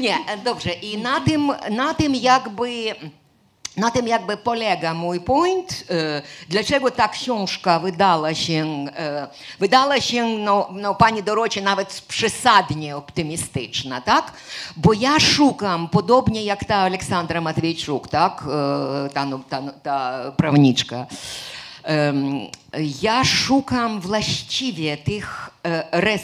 [0.00, 0.72] Nie, dobrze.
[0.72, 2.94] I na tym, na tym jakby.
[3.78, 10.26] Na tym jakby polega mój point, e, dlaczego ta książka wydała się, e, wydała się
[10.26, 14.32] no, no, pani Dorocie nawet przesadnie optymistyczna, tak?
[14.76, 18.44] Bo ja szukam, podobnie jak ta Aleksandra Matwiejczuk, tak?
[19.06, 21.06] E, ta, no, ta, no, ta prawniczka,
[23.02, 26.22] ja szukam właściwie tych e, res,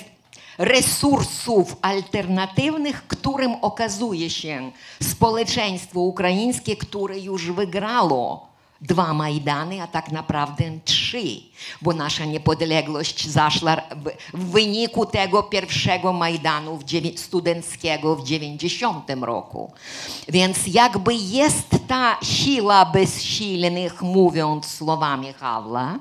[0.58, 4.70] resursów alternatywnych, którym okazuje się
[5.02, 11.24] społeczeństwo ukraińskie, które już wygrało dwa Majdany, a tak naprawdę trzy,
[11.82, 13.76] bo nasza niepodległość zaszła
[14.34, 16.78] w, wyniku tego pierwszego Majdanu
[17.16, 19.72] studenckiego w 90 roku.
[20.28, 25.98] Więc jakby jest ta siła bezsilnych, mówiąc słowami Hawla,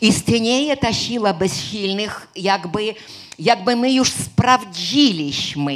[0.00, 2.94] istnieje ta siła bezsilnych, jakby,
[3.38, 5.74] jakby my już sprawdziliśmy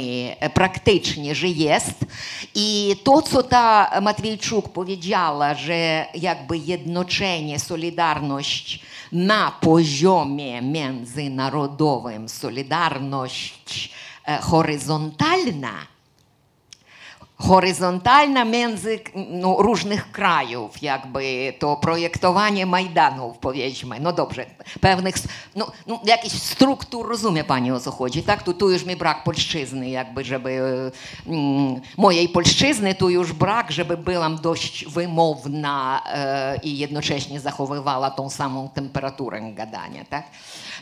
[0.53, 2.05] praktycznie, że jest.
[2.55, 8.79] I to, co ta Matwiejczuk powiedziała, że jakby jednoczenie, solidarność
[9.11, 13.89] na poziomie międzynarodowym, solidarność
[14.41, 15.92] horyzontalna,
[17.47, 23.99] horyzontalna między no, różnych krajów, jakby to projektowanie Majdanów, powiedzmy.
[23.99, 24.45] No dobrze,
[24.81, 25.15] pewnych,
[25.55, 28.43] no, no jakichś struktur, rozumie Pani o co chodzi, tak?
[28.43, 30.61] Tu, tu już mi brak polszczyzny, jakby, żeby
[31.27, 38.29] mm, mojej polszczyzny tu już brak, żeby byłam dość wymowna e, i jednocześnie zachowywała tą
[38.29, 40.25] samą temperaturę gadania, tak?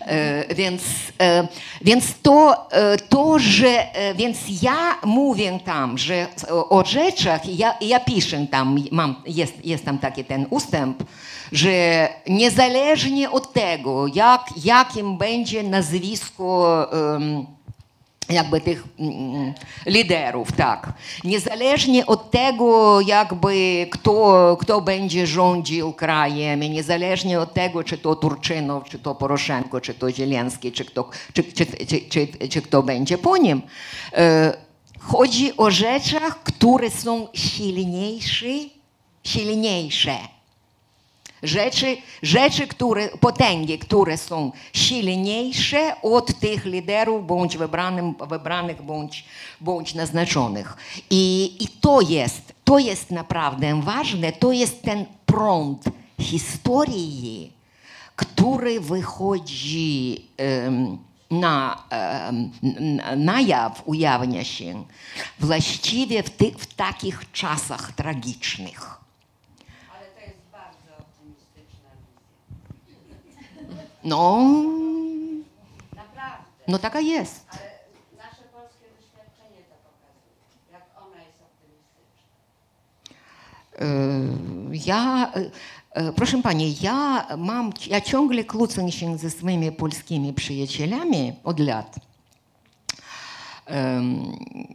[0.01, 0.83] E, więc,
[1.21, 1.47] e,
[1.81, 8.47] więc to, e, to, że, więc ja mówię tam, że o, rzeczach, ja, ja piszę
[8.51, 11.03] tam, mam, jest, jest tam taki ten ustęp,
[11.51, 17.45] że niezależnie od tego, jak, jakim będzie nazwisko em,
[18.31, 18.83] jakby tych
[19.85, 20.93] liderów, tak.
[21.23, 28.83] Niezależnie od tego, jakby kto, kto będzie rządził krajem, niezależnie od tego, czy to Turczynow,
[28.89, 31.09] czy to Poroszenko, czy to Zielenski, czy kto,
[32.49, 33.61] czy, kto będzie po nim,
[34.99, 38.45] chodzi o rzeczach, które są silniejsze,
[39.23, 40.17] silniejsze.
[41.43, 49.25] Rzeczy, rzeczy które, potęgi, które są silniejsze od tych liderów, bądź wybranym, wybranych, bądź,
[49.61, 50.77] bądź naznaczonych.
[51.09, 55.83] I, I to jest, to jest naprawdę ważne, to jest ten prąd
[56.19, 57.51] historii,
[58.15, 60.97] który wychodzi em,
[61.31, 61.83] na,
[62.61, 64.83] na, na jaw, ujawnia się
[65.39, 68.99] właściwie w, tych, w takich czasach tragicznych.
[69.95, 71.89] Ale to jest bardzo optymistyczna
[72.87, 73.83] wizja.
[74.03, 74.47] No,
[75.95, 76.45] Naprawdę.
[76.67, 77.45] no taka jest.
[77.51, 77.61] Ale
[78.17, 80.33] nasze polskie doświadczenie to pokazuje,
[80.71, 82.23] jak ona jest optymistyczna.
[83.79, 85.51] E, Ja, e,
[86.07, 91.95] e, proszę pani, ja mam, ja ciągle kłócę się ze swoimi polskimi przyjacielami od lat,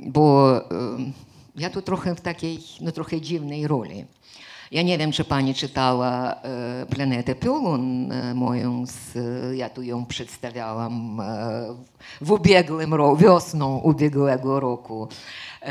[0.06, 0.52] bo
[1.56, 4.04] ja tu trochę w takiej, no trochę dziwnej roli.
[4.70, 8.84] Ja nie wiem, czy pani czytała e, Planetę Piolun e, moją,
[9.54, 11.74] ja tu ją przedstawiałam e,
[12.20, 15.08] w ubiegłym roku, wiosną ubiegłego roku,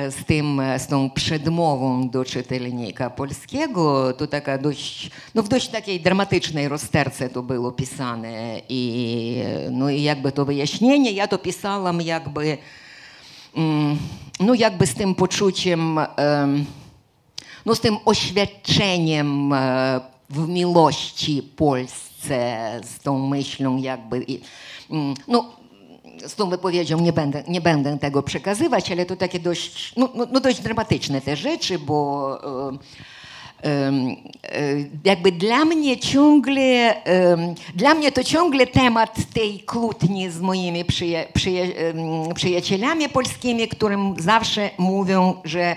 [0.10, 4.14] z, tym, z tą przedmową do czytelnika polskiego.
[4.14, 9.38] To taka dość, no w dość takiej dramatycznej rozterce to było pisane i,
[9.72, 12.58] no i jakby to wyjaśnienie, ja to pisałam jakby,
[13.56, 13.98] mm,
[14.40, 16.66] no jakby z tym poczuciem, em,
[17.66, 20.00] no z tym oświadczeniem e,
[20.30, 24.26] w miłości Polsce, z tą myślą jakby,
[24.92, 25.46] mm, no
[26.26, 30.28] z tą wypowiedzią nie będę, nie będę tego przekazywać, ale to takie dość, no, no,
[30.32, 32.40] no dość dramatyczne te rzeczy, bo
[33.64, 33.92] e, e,
[35.04, 36.96] jakby dla mnie ciągle,
[37.76, 41.64] dla mnie to ciągle temat tej kłótni z moimi przyja, przyja,
[42.36, 45.76] przyjacielami polskimi, którym zawsze mówią, że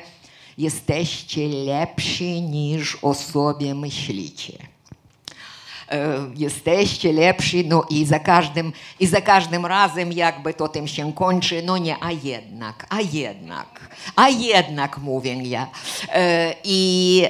[0.58, 4.58] jesteście lepsi niż o sobie myślicie
[6.36, 11.62] jesteście lepsi, no i za każdym, i za każdym razem jakby to tym się kończy,
[11.62, 15.66] no nie, a jednak, a jednak, a jednak mówię ja.
[16.08, 17.22] E, e, i,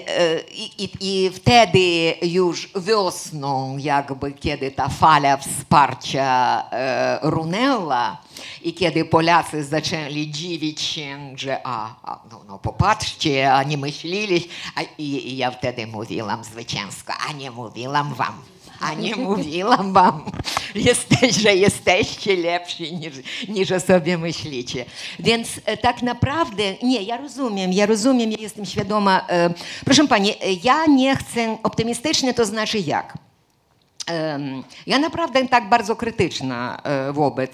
[0.78, 8.16] i, I wtedy już wiosną jakby, kiedy ta fala wsparcia e, runęła
[8.62, 14.48] i kiedy Polacy zaczęli dziwić się, że a, a no, no popatrzcie, a nie myśleli,
[14.76, 18.42] a, i, i ja wtedy mówiłam zwycięsko, a nie mówiłam wam.
[18.80, 20.22] A nie mówiłam wam,
[20.74, 23.12] jesteś, że jesteście lepsi niż,
[23.48, 24.84] niż o sobie myślicie.
[25.18, 29.26] Więc e, tak naprawdę, nie, ja rozumiem, ja rozumiem, ja jestem świadoma.
[29.28, 29.50] E,
[29.84, 33.14] proszę pani, e, ja nie chcę optymistycznie, to znaczy jak?
[34.86, 37.50] Ja naprawdę tak bardzo krytyczna wobec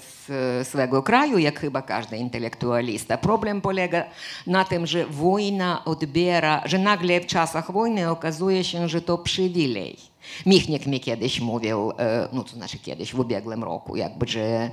[0.63, 3.17] swego kraju, jak chyba każdy intelektualista.
[3.17, 4.03] Problem polega
[4.47, 9.97] na tym, że wojna odbiera, że nagle w czasach wojny okazuje się, że to przywilej.
[10.45, 14.69] Michnik mi kiedyś mówił, e, no to znaczy kiedyś w ubiegłym roku, jakby, że,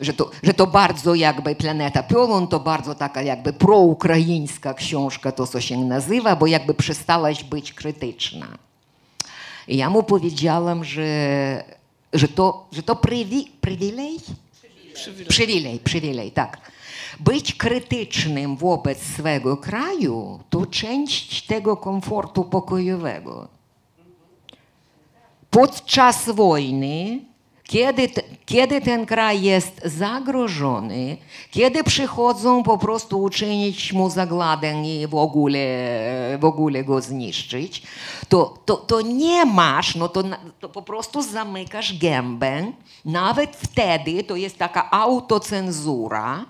[0.00, 5.46] że, to, że to bardzo jakby Planeta Piolun to bardzo taka jakby proukraińska książka, to
[5.46, 8.46] co się nazywa, bo jakby przestałaś być krytyczna.
[9.68, 11.64] I ja mu powiedziałam, że,
[12.12, 14.16] że to, że to prywi, przywilej?
[15.28, 16.72] Przywilej, przywilej, tak.
[17.20, 23.48] Być krytycznym wobec swego kraju to część tego komfortu pokojowego.
[25.52, 27.20] Podczas wojny,
[27.64, 28.08] kiedy,
[28.46, 31.16] kiedy ten kraj jest zagrożony,
[31.50, 35.58] kiedy przychodzą po prostu uczynić mu zagładę i w ogóle,
[36.38, 37.82] w ogóle go zniszczyć,
[38.28, 40.24] to, to, to nie masz, no to,
[40.60, 42.72] to po prostu zamykasz gębę.
[43.04, 46.44] Nawet wtedy to jest taka autocenzura.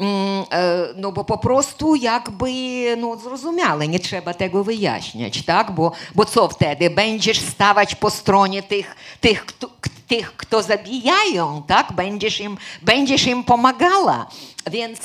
[0.00, 2.50] E, No bo po prostu jakby,
[2.96, 5.70] no zrozumiale, nie trzeba tego wyjaśniać, tak?
[5.70, 6.90] Bo, bo co wtedy?
[6.90, 9.70] Będziesz stawać po stronie tych, tych, kto,
[10.08, 11.92] tych, kto zabijają, tak?
[11.92, 14.26] Będziesz im, będziesz im pomagała.
[14.70, 15.00] Więc,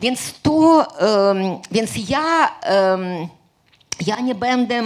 [0.00, 0.86] więc to,
[1.70, 2.50] więc ja,
[4.06, 4.82] ja nie będę,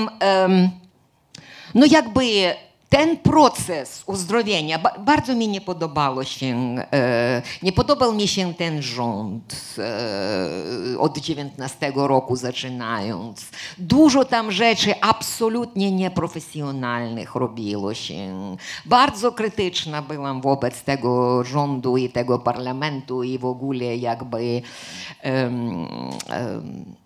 [1.74, 2.54] no jakby
[2.88, 8.82] ten proces uzdrowienia, ba- bardzo mi nie podobało się, e, nie podobał mi się ten
[8.82, 13.46] rząd e, od 19 roku zaczynając.
[13.78, 18.56] Dużo tam rzeczy absolutnie nieprofesjonalnych robiło się.
[18.86, 24.62] Bardzo krytyczna byłam wobec tego rządu i tego parlamentu i w ogóle jakby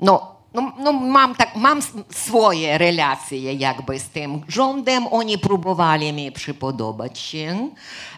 [0.01, 1.81] no no, no mam, tak, mam
[2.11, 5.07] swoje relacje jakby z tym rządem.
[5.07, 7.69] Oni próbowali mi przypodobać się,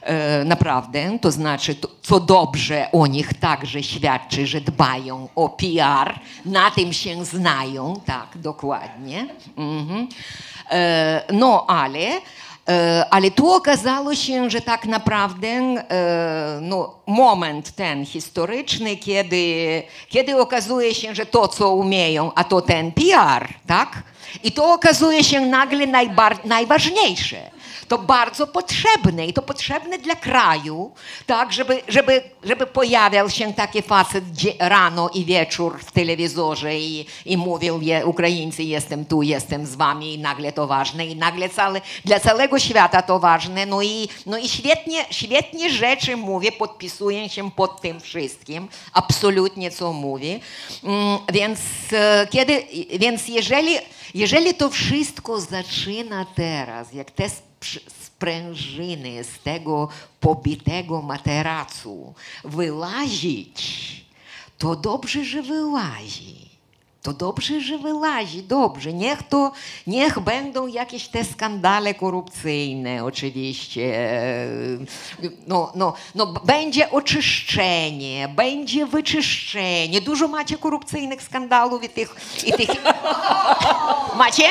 [0.02, 1.18] e, naprawdę.
[1.20, 6.92] To znaczy, to, co dobrze o nich także świadczy, że dbają o PR, na tym
[6.92, 9.26] się znają, tak, dokładnie.
[9.56, 10.08] Mhm.
[10.70, 12.20] E, no ale
[12.68, 15.74] E, Ale tu okazało się, że tak naprawdę
[16.60, 22.92] no, moment ten historyczny, kiedy, kiedy okazuje się, że to, co umieją, a to ten
[22.92, 24.02] PR, tak?
[24.44, 27.50] I to okazuje się nagle najbar- najważniejsze.
[27.94, 30.92] To bardzo potrzebne i to potrzebne dla kraju,
[31.26, 34.24] tak, żeby, żeby, żeby pojawiał się taki facet
[34.58, 40.14] rano i wieczór w telewizorze i, i mówił, je, Ukraińcy, jestem tu, jestem z wami
[40.14, 43.66] i nagle to ważne i nagle całe, dla całego świata to ważne.
[43.66, 49.92] No i, no i świetnie, świetnie rzeczy mówię, podpisuję się pod tym wszystkim, absolutnie co
[49.92, 50.40] mówi.
[50.84, 51.60] Mm, Więc,
[51.92, 52.62] e, kiedy,
[52.98, 53.76] więc jeżeli,
[54.14, 57.28] jeżeli to wszystko zaczyna teraz, jak te
[57.88, 59.88] sprężyny z tego
[60.20, 62.14] pobitego materacu
[62.44, 64.04] wyłazić,
[64.58, 66.44] to dobrze, że wyłazi.
[67.04, 68.92] To dobrze, że wyłazi, dobrze.
[68.92, 69.52] Niech to,
[69.86, 74.08] niech będą jakieś te skandale korupcyjne, oczywiście.
[75.46, 80.00] No, no, no, będzie oczyszczenie, będzie wyczyszczenie.
[80.00, 82.16] Dużo macie korupcyjnych skandalów i tych,
[82.46, 82.70] i tych...
[84.18, 84.44] Macie?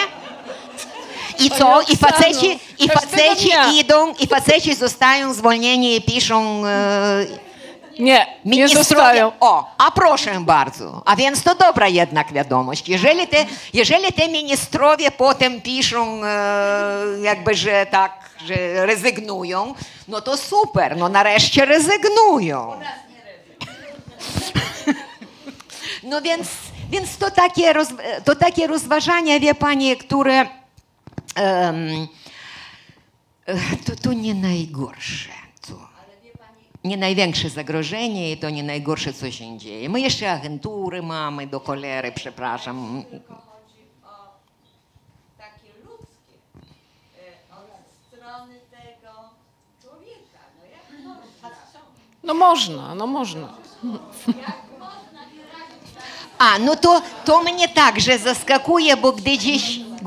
[1.40, 1.82] I co?
[1.82, 3.50] I faceci, i faceci
[3.80, 6.66] idą, i faceci zostają zwolnieni i piszą...
[6.66, 7.26] E,
[8.00, 9.32] Nie, nie Ministrowie, zostają.
[9.40, 11.02] o, a proszę bardzo.
[11.06, 12.90] A więc to dobra jednak wiadomość.
[12.90, 16.30] Jeżeli te, jeżeli te ministrowie potem piszą e,
[17.22, 18.12] jakby, że tak,
[18.46, 19.74] że rezygnują,
[20.08, 22.72] no to super, no nareszcie rezygnują.
[26.04, 26.48] No więc,
[26.90, 27.88] więc to, takie roz,
[28.26, 30.46] to takie rozważania, wie pani, które
[33.86, 35.30] to, to nie najgorsze.
[35.68, 35.94] To
[36.84, 39.90] nie największe zagrożenie i to nie najgorsze, co się dzieje.
[39.90, 43.04] My jeszcze agentury mamy do cholery, przepraszam.
[45.38, 46.38] takie ludzkie
[47.52, 47.68] od
[48.08, 49.14] strony tego
[49.82, 50.40] człowieka.
[51.04, 52.16] No można?
[52.24, 53.54] No można, no można.
[56.38, 59.38] A, no to, to mnie także zaskakuje, bo gdy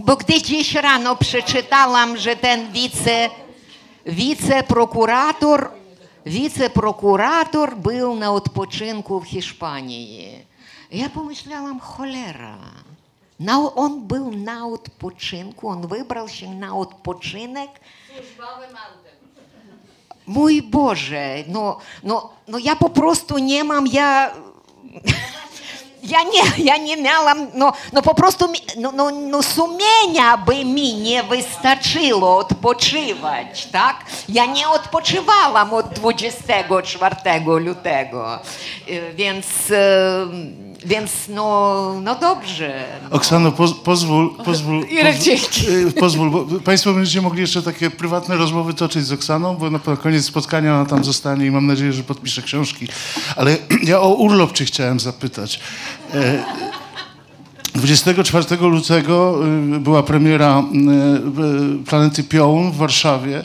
[0.07, 3.31] dziś, bo gdy dziś rano przeczytałam, że ten wice,
[4.07, 5.71] wiceprokurator,
[6.27, 10.45] wiceprokurator był na odpoczynku w Hiszpanii.
[10.91, 12.59] Ja pomyślałam, cholera.
[13.41, 17.71] Na, on był na odpoczynku, on wybrał się na odpoczynek
[18.07, 19.17] Służbowym autem.
[20.27, 23.87] Mój Boże, no, no, no ja po prostu nie mam,
[26.09, 26.23] ja...
[26.23, 28.47] Nie, ja nie miałam, no, no po prostu
[28.77, 33.97] no, no, no sumienia by mi nie wystarczyło odpoczywać, tak?
[34.29, 37.17] Ja nie odpoczywałam od 24
[37.61, 38.39] lutego,
[39.15, 39.47] więc,
[40.87, 42.85] więc no, no dobrze.
[43.11, 45.71] Oksano, poz, pozwól, pozwól, Irek, pozwól, dzięki.
[45.71, 49.79] y, pozwól, bo Państwo będziecie mogli jeszcze takie prywatne rozmowy toczyć z Oksaną, bo na
[49.79, 52.89] koniec spotkania ona tam zostanie i mam nadzieję, że podpisze książki.
[53.37, 53.57] Ale
[53.91, 55.61] ja o urlop Cię chciałem zapytać.
[56.15, 56.45] E,
[57.75, 59.41] 24 lutego
[59.77, 60.65] y, była premiera
[61.81, 63.45] y, Planety Piołun w Warszawie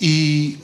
[0.00, 0.56] i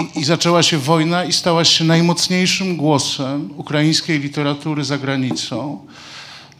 [0.00, 5.86] i, I zaczęła się wojna i stałaś się najmocniejszym głosem ukraińskiej literatury za granicą.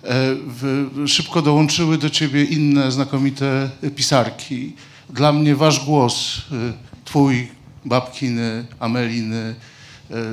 [0.04, 0.06] E,
[0.46, 4.72] w, szybko dołączyły do ciebie inne znakomite pisarki.
[5.10, 6.72] Dla mnie wasz głos, y,
[7.04, 7.48] twój,
[7.84, 9.54] Babkiny, Ameliny,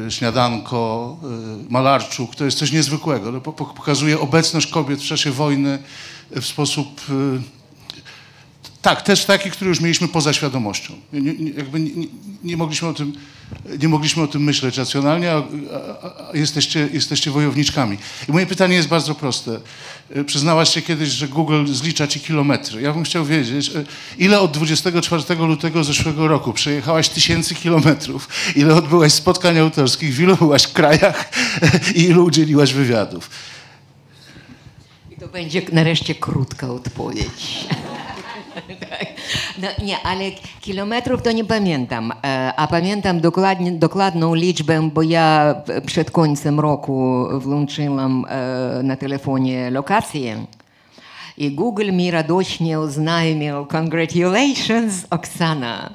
[0.07, 1.17] y, Śniadanko,
[1.69, 3.41] Malarczuk, to jest coś niezwykłego.
[3.41, 5.79] Po- pokazuje obecność kobiet w czasie wojny
[6.31, 7.01] w sposób
[8.81, 10.93] tak, też taki, który już mieliśmy poza świadomością.
[11.13, 12.07] Nie, nie, jakby nie,
[12.43, 13.13] nie, mogliśmy o tym,
[13.81, 17.97] nie mogliśmy o tym myśleć racjonalnie, a, a, a jesteście, jesteście wojowniczkami.
[18.29, 19.59] I moje pytanie jest bardzo proste.
[20.15, 22.81] E, Przyznałaś się kiedyś, że Google zlicza ci kilometry.
[22.81, 23.83] Ja bym chciał wiedzieć, e,
[24.17, 30.35] ile od 24 lutego zeszłego roku przejechałaś tysięcy kilometrów, ile odbyłaś spotkań autorskich, w ilu
[30.35, 31.31] byłaś krajach
[31.95, 33.29] i ilu udzieliłaś wywiadów.
[35.11, 37.67] I to będzie nareszcie krótka odpowiedź.
[39.61, 40.31] No, nie, ale
[40.61, 45.55] kilometrów to nie pamiętam, E, a pamiętam dokładnie, dokładną liczbę, bo ja
[45.85, 50.45] przed końcem roku włączyłam e, na telefonie lokację
[51.37, 55.89] i Google mi radośnie oznajmił congratulations Oksana.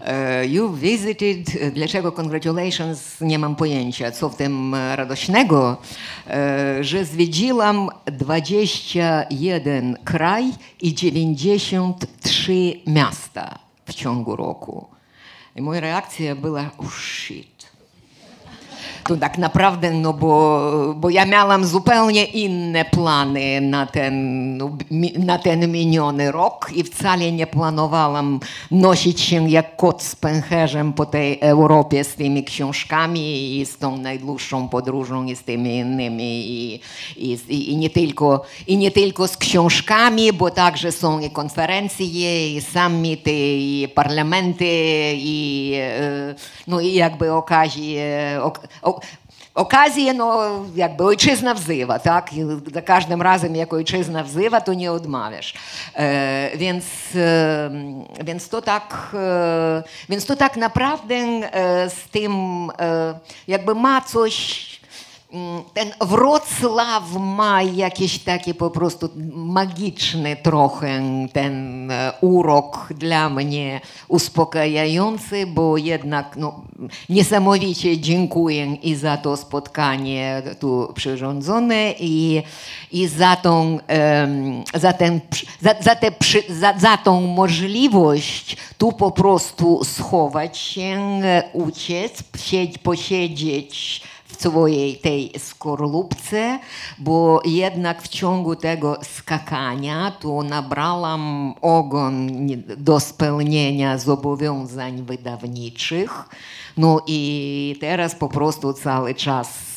[0.00, 5.76] E, You visited, dlaczego congratulations, nie mam pojęcia, co w tym e, radośnego,
[6.26, 14.86] e, że zwiedziłam 21 kraj i 93 miasta w ciągu roku.
[15.56, 17.57] I moja reakcja była, oh shit.
[19.08, 20.60] To tak naprawdę, no bo,
[20.96, 24.70] bo ja miałam zupełnie inne plany na ten, no,
[25.18, 28.40] na ten miniony rok i wcale nie planowałam
[28.70, 33.96] nosić się jak kot z pęcherzem po tej Europie z tymi książkami i z tą
[33.96, 36.80] najdłuższą podróżą i z tymi innymi i,
[37.16, 42.56] i, i, i, nie, tylko, i nie tylko z książkami, bo także są i konferencje,
[42.56, 44.66] i summity, i parlamenty,
[45.14, 46.34] i, e,
[46.66, 48.58] no i jakby okazje, ok,
[54.22, 55.54] wzywa, to nie odmawiasz.
[55.94, 57.70] E, więc, e,
[58.24, 62.32] więc, to tak, e, więc to tak naprawdę e, z tym
[62.78, 63.18] e,
[63.48, 64.77] jakby ma coś Mm,
[65.74, 71.02] ten Wrocław ma jakieś takie po prostu magiczny trochę
[71.32, 76.64] ten e, urok dla mnie uspokajający, bo jednak no,
[77.08, 82.42] niesamowicie dziękuję i za to spotkanie tu przyrządzone i,
[82.92, 83.78] i za, tą,
[84.74, 85.20] za, ten,
[85.60, 86.10] za, za, te,
[86.48, 92.22] za, za tą możliwość tu po prostu schować się, e, uciec,
[92.82, 94.02] posiedzieć
[94.38, 96.58] swojej tej skorupce,
[96.98, 102.28] bo jednak w ciągu tego skakania to nabrałam ogon
[102.76, 106.28] do spełnienia zobowiązań wydawniczych.
[106.76, 109.67] No i teraz po prostu cały czas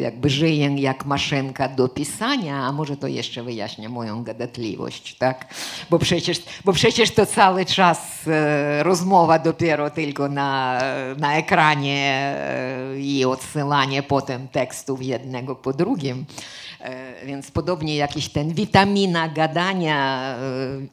[0.00, 5.54] jakby żyję jak maszynka do pisania, a może to jeszcze wyjaśnia moją gadatliwość, tak?
[5.90, 10.80] Bo przecież, bo przecież to cały czas e, rozmowa dopiero tylko na,
[11.18, 16.24] na ekranie e, i odsyłanie potem tekstów jednego po drugim.
[16.80, 20.30] E, Więc podobnie jakiś ten witamina gadania,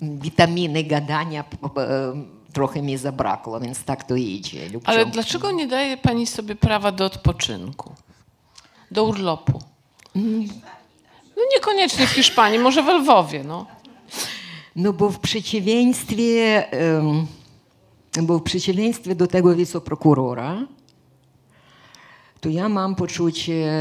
[0.01, 1.43] e, witaminy gadania
[1.77, 4.69] e, trochę mi zabrakło, więc tak to idzie.
[4.69, 4.91] Lubcią.
[4.91, 7.93] Ale dlaczego nie daje pani sobie prawa do odpoczynku?
[8.93, 9.59] Do urlopu?
[11.37, 13.65] No niekoniecznie w Hiszpanii, może w Lwowie, no.
[14.75, 16.63] No bo w przeciwieństwie,
[18.21, 20.67] bo w przeciwieństwie do tego wiceprokurora,
[22.41, 23.63] to ja mam poczucie.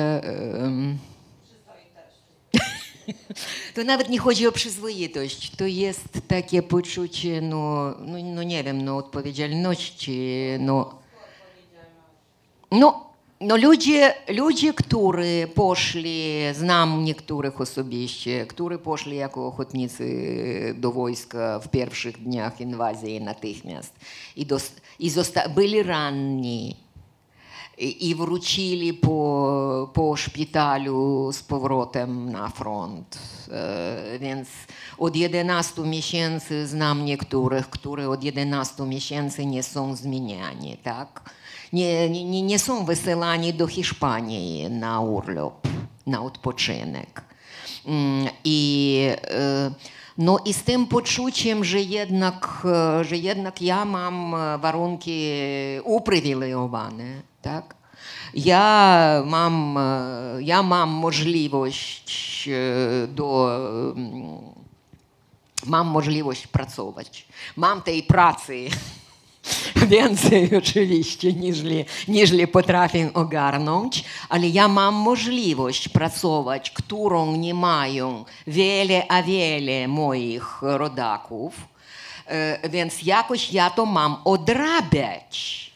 [3.75, 8.85] To nawet nie chodzi o przyzwoitość, to jest takie poczucie, no, no, no nie wiem,
[8.85, 10.99] no odpowiedzialności, no,
[12.73, 13.12] no,
[13.43, 21.69] no ludzie, ludzie, którzy poszli, znam niektórych osobiście, którzy poszli jako ochotnicy do wojska w
[21.69, 23.95] pierwszych dniach inwazji natychmiast
[24.37, 26.77] i, dos, i zosta, byli ranni
[27.79, 33.19] i, i wrócili po, szpitalu z powrotem na front.
[34.21, 34.49] Więc
[34.99, 41.31] od 11 miesięcy znam niektórych, którzy od 11 miesięcy nie są zmieniani, tak?
[41.73, 45.69] Nie, nie, nie- są wysyłani do Hiszpanii na urlop,
[46.07, 47.25] na odpoczynek.
[47.87, 48.99] Mm, I,
[49.31, 49.71] e,
[50.19, 55.33] no i z tym poczuciem, że jednak, e, że jednak ja mam e, warunki
[55.85, 57.75] uprzywilejowane, tak?
[58.35, 59.79] Ja mam,
[60.41, 62.49] ja mam możliwość
[63.09, 63.51] do
[63.97, 64.39] mm,
[65.67, 67.27] mam możliwość pracować.
[67.57, 68.69] Mam tej pracy
[69.89, 71.59] więcej oczywiście niż,
[72.09, 80.63] niż potrafię ogarnąć, ale ja mam możliwość pracować, którą nie mają wiele, a wiele moich
[80.63, 81.73] rodaków,
[82.27, 85.72] E, więc jakoś ja to mam odrabiać.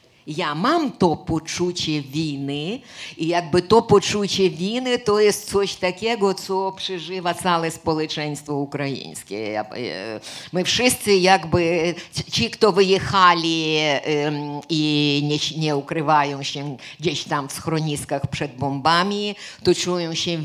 [1.26, 2.80] Poczucie winy
[3.16, 9.40] i jakby to poczucie winy to jest coś takiego, co przeżywa całe społeczeństwo ukraińskie.
[9.50, 10.20] Ja- e,
[10.52, 11.94] My wszyscy jakby,
[12.32, 15.22] ci, kto wyjechali em, i
[15.56, 19.34] nie, nie ukrywają się gdzieś tam w schroniskach przed bombami,
[19.64, 20.38] to czują się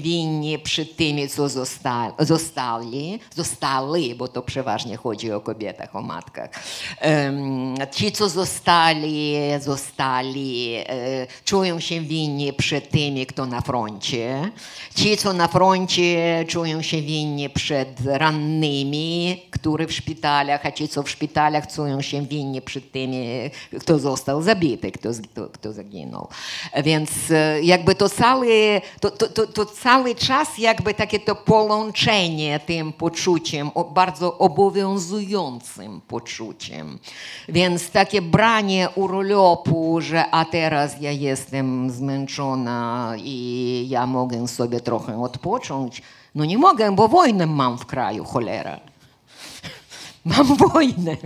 [0.64, 6.50] przed tymi, co zosta, zostali, zostali, bo to przeważnie chodzi o kobietach, o matkach.
[7.92, 14.52] Ci, co zostali, zostali, e, czują się winni przed tymi, kto na froncie.
[14.96, 21.04] Ci, co na froncie, czują się winni przed rannymi, którzy w szpitalach, a ci, co
[21.04, 23.28] w szpitalach, czują się winni przed tymi,
[23.80, 26.28] kto został zabity, kto, kto, kto zaginął.
[26.84, 32.60] Więc e, jakby to cały, to, to, to, to cały czas jakby takie to połączenie
[32.60, 37.00] tym poczuciem, bardzo obowiązującym poczuciem.
[37.50, 39.61] Więc takie branie urlopu,
[40.00, 46.02] że a teraz ja jestem zmęczona i ja mogę sobie trochę odpocząć,
[46.36, 48.80] no nie mogę, bo wojnę mam w kraju, cholera.
[50.26, 51.18] Mam wojnę.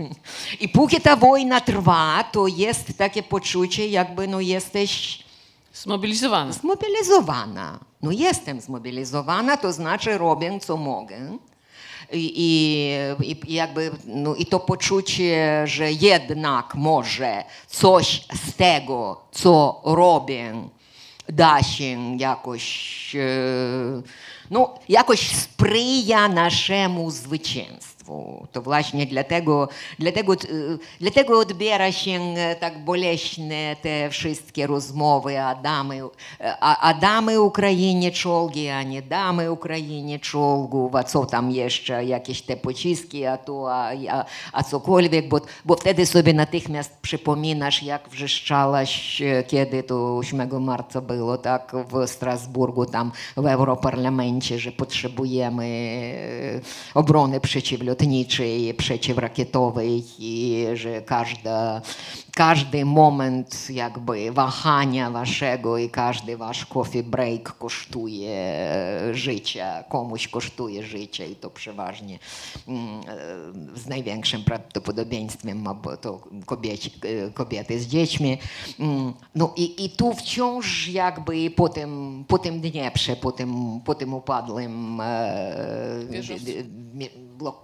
[0.60, 5.24] I póki ta wojna trwa, to jest takie poczucie, jakby no jesteś
[5.74, 6.52] Zmobilizowana.
[6.52, 7.78] zmobilizowana.
[8.02, 11.16] No jestem zmobilizowana, to znaczy robię, co mogę.
[12.12, 19.80] I, i, i jakby, no, I to poczucie, że jednak może coś z tego, co
[19.84, 20.52] robię,
[21.28, 24.02] da się jakoś, e,
[24.50, 27.10] no, jakoś sprzyja naszemu
[28.06, 28.46] zwycięstwu.
[28.52, 29.68] To właśnie dlatego,
[29.98, 30.36] dlatego, e,
[31.00, 36.00] dlatego odbiera się e, tak boleśnie te wszystkie rozmowy, a damy,
[36.60, 42.42] a, a damy Ukrainie czołgi, a nie damy Ukrainie czołgów, a co tam jeszcze, jakieś
[42.42, 48.08] te pociski, a to, a, a, a cokolwiek, bo, bo wtedy sobie natychmiast przypominasz, jak
[48.08, 55.66] wrzeszczałaś, e, kiedy to 8 marca było, tak, w Strasburgu, tam w Europarlamencie, że potrzebujemy
[56.94, 57.95] e, obrony przeciwlotniczej,
[58.74, 61.82] przeciwrakietowej i że każda,
[62.34, 68.58] każdy moment jakby wahania waszego i każdy wasz coffee break kosztuje
[69.12, 72.18] życia, komuś kosztuje życie i to przeważnie
[72.68, 73.00] mm,
[73.74, 76.90] z największym prawdopodobieństwem ma to kobieci,
[77.34, 78.38] kobiety z dziećmi.
[78.80, 83.94] Mm, No i, i tu wciąż jakby po tym, po tym Dnieprze, po tym, po
[83.94, 86.52] tym upadłym e, Wieżowcu.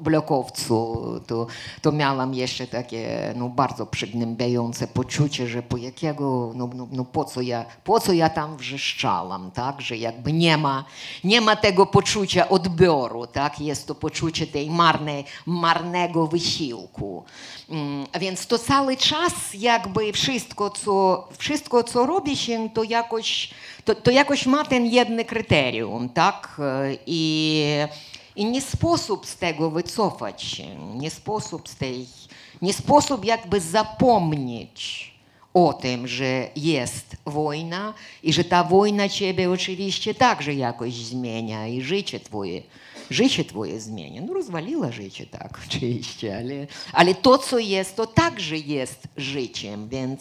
[0.01, 1.47] Blokowcu, to,
[1.83, 7.25] to miałam jeszcze takie no, bardzo przygnębiające poczucie, że po jakiego, no, no, no po,
[7.25, 10.85] co ja, po co ja tam wrzeszczałam, tak, że jakby nie ma,
[11.25, 17.25] nie ma tego poczucia odbioru, tak, jest to poczucie tej marnej, marnego wysiłku.
[17.71, 23.51] Mm, więc to cały czas jakby wszystko, co, wszystko, co robi się, to jakoś,
[23.85, 26.61] to, to jakoś ma ten jedno kryterium, tak,
[27.07, 27.65] i
[28.37, 32.07] i nie sposób z tego wycofać się, nie sposób z tej,
[32.63, 35.13] nie sposób jakby zapomnieć
[35.55, 41.83] o tym, że jest wojna i że ta wojna ciebie oczywiście także jakoś zmienia i
[41.83, 42.63] życie twoje,
[43.11, 44.23] życie twoje zmienia.
[44.27, 50.21] No rozwaliła życie, tak, oczywiście, ale, ale to, co jest, to także jest życiem, więc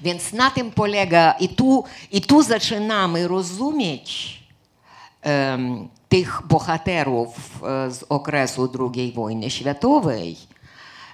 [0.00, 4.40] więc na tym polega i tu, i tu zaczynamy rozumieć
[5.22, 10.36] em, tych bohaterów e, z okresu II wojny światowej.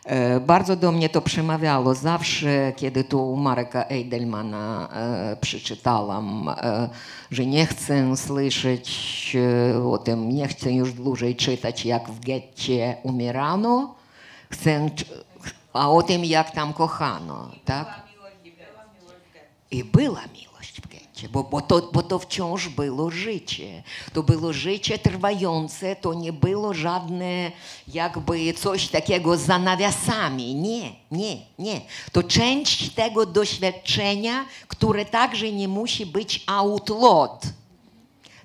[0.04, 6.50] E, Bardzo do mnie to przemawiało zawsze, kiedy tu u Mareka Eidelmana e, przeczytałam,
[7.30, 9.36] że nie chcę słyszeć
[9.92, 13.94] o tym, nie chcę już dłużej czytać, jak w getcie umierano,
[14.50, 14.90] chcę,
[15.72, 18.02] a o tym, jak tam kochano, tak?
[19.70, 20.47] I była miłość
[21.18, 23.82] getcie, bo, bo, to, bo to wciąż było życie.
[24.12, 27.52] To było życie trwające, to nie było żadne
[27.88, 30.54] jakby coś takiego za nawiasami.
[30.54, 31.80] Nie, nie, nie.
[32.12, 37.52] To część tego doświadczenia, które także nie musi być outlawed.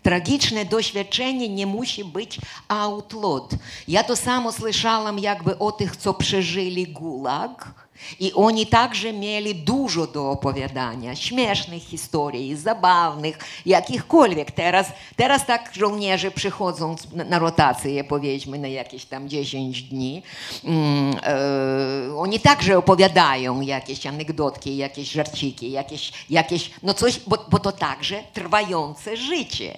[0.04, 3.60] Tragiczne doświadczenie nie musi być outlawed.
[3.88, 7.83] Ja to samo słyszałam jakby o tych, co przeżyli gulag.
[8.20, 14.52] I oni także mieli dużo do opowiadania, śmiesznych historii, zabawnych, jakichkolwiek.
[14.52, 20.24] Teraz, teraz tak żołnierze przychodzą na, na rotację, powiedzmy, na jakieś tam 10 dni.
[20.64, 27.60] Mm, e, oni także opowiadają jakieś anegdotki, jakieś żarciki, jakieś, jakieś no coś, bo, bo
[27.60, 29.76] to także trwające życie.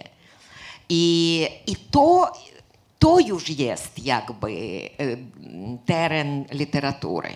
[0.90, 2.32] I, i to,
[3.00, 5.18] to już jest jakby e,
[5.86, 7.30] teren literatury.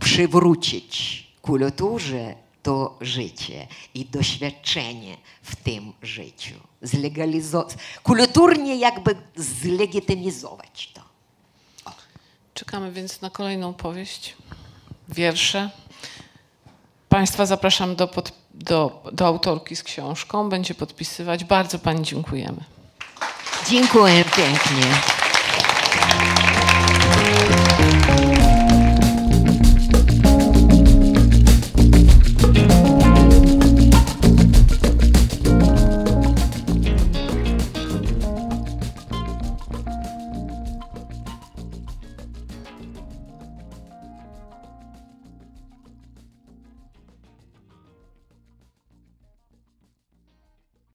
[0.00, 6.54] Przywrócić kulturze to życie i doświadczenie w tym życiu.
[6.82, 11.00] Zlegalizować, kulturnie jakby zlegitymizować to.
[12.54, 14.36] Czekamy więc na kolejną powieść,
[15.08, 15.70] wiersze.
[17.08, 20.48] Państwa zapraszam do, pod, do, do autorki z książką.
[20.48, 21.44] Będzie podpisywać.
[21.44, 22.64] Bardzo Pani dziękujemy.
[23.70, 25.23] Dziękuję pięknie.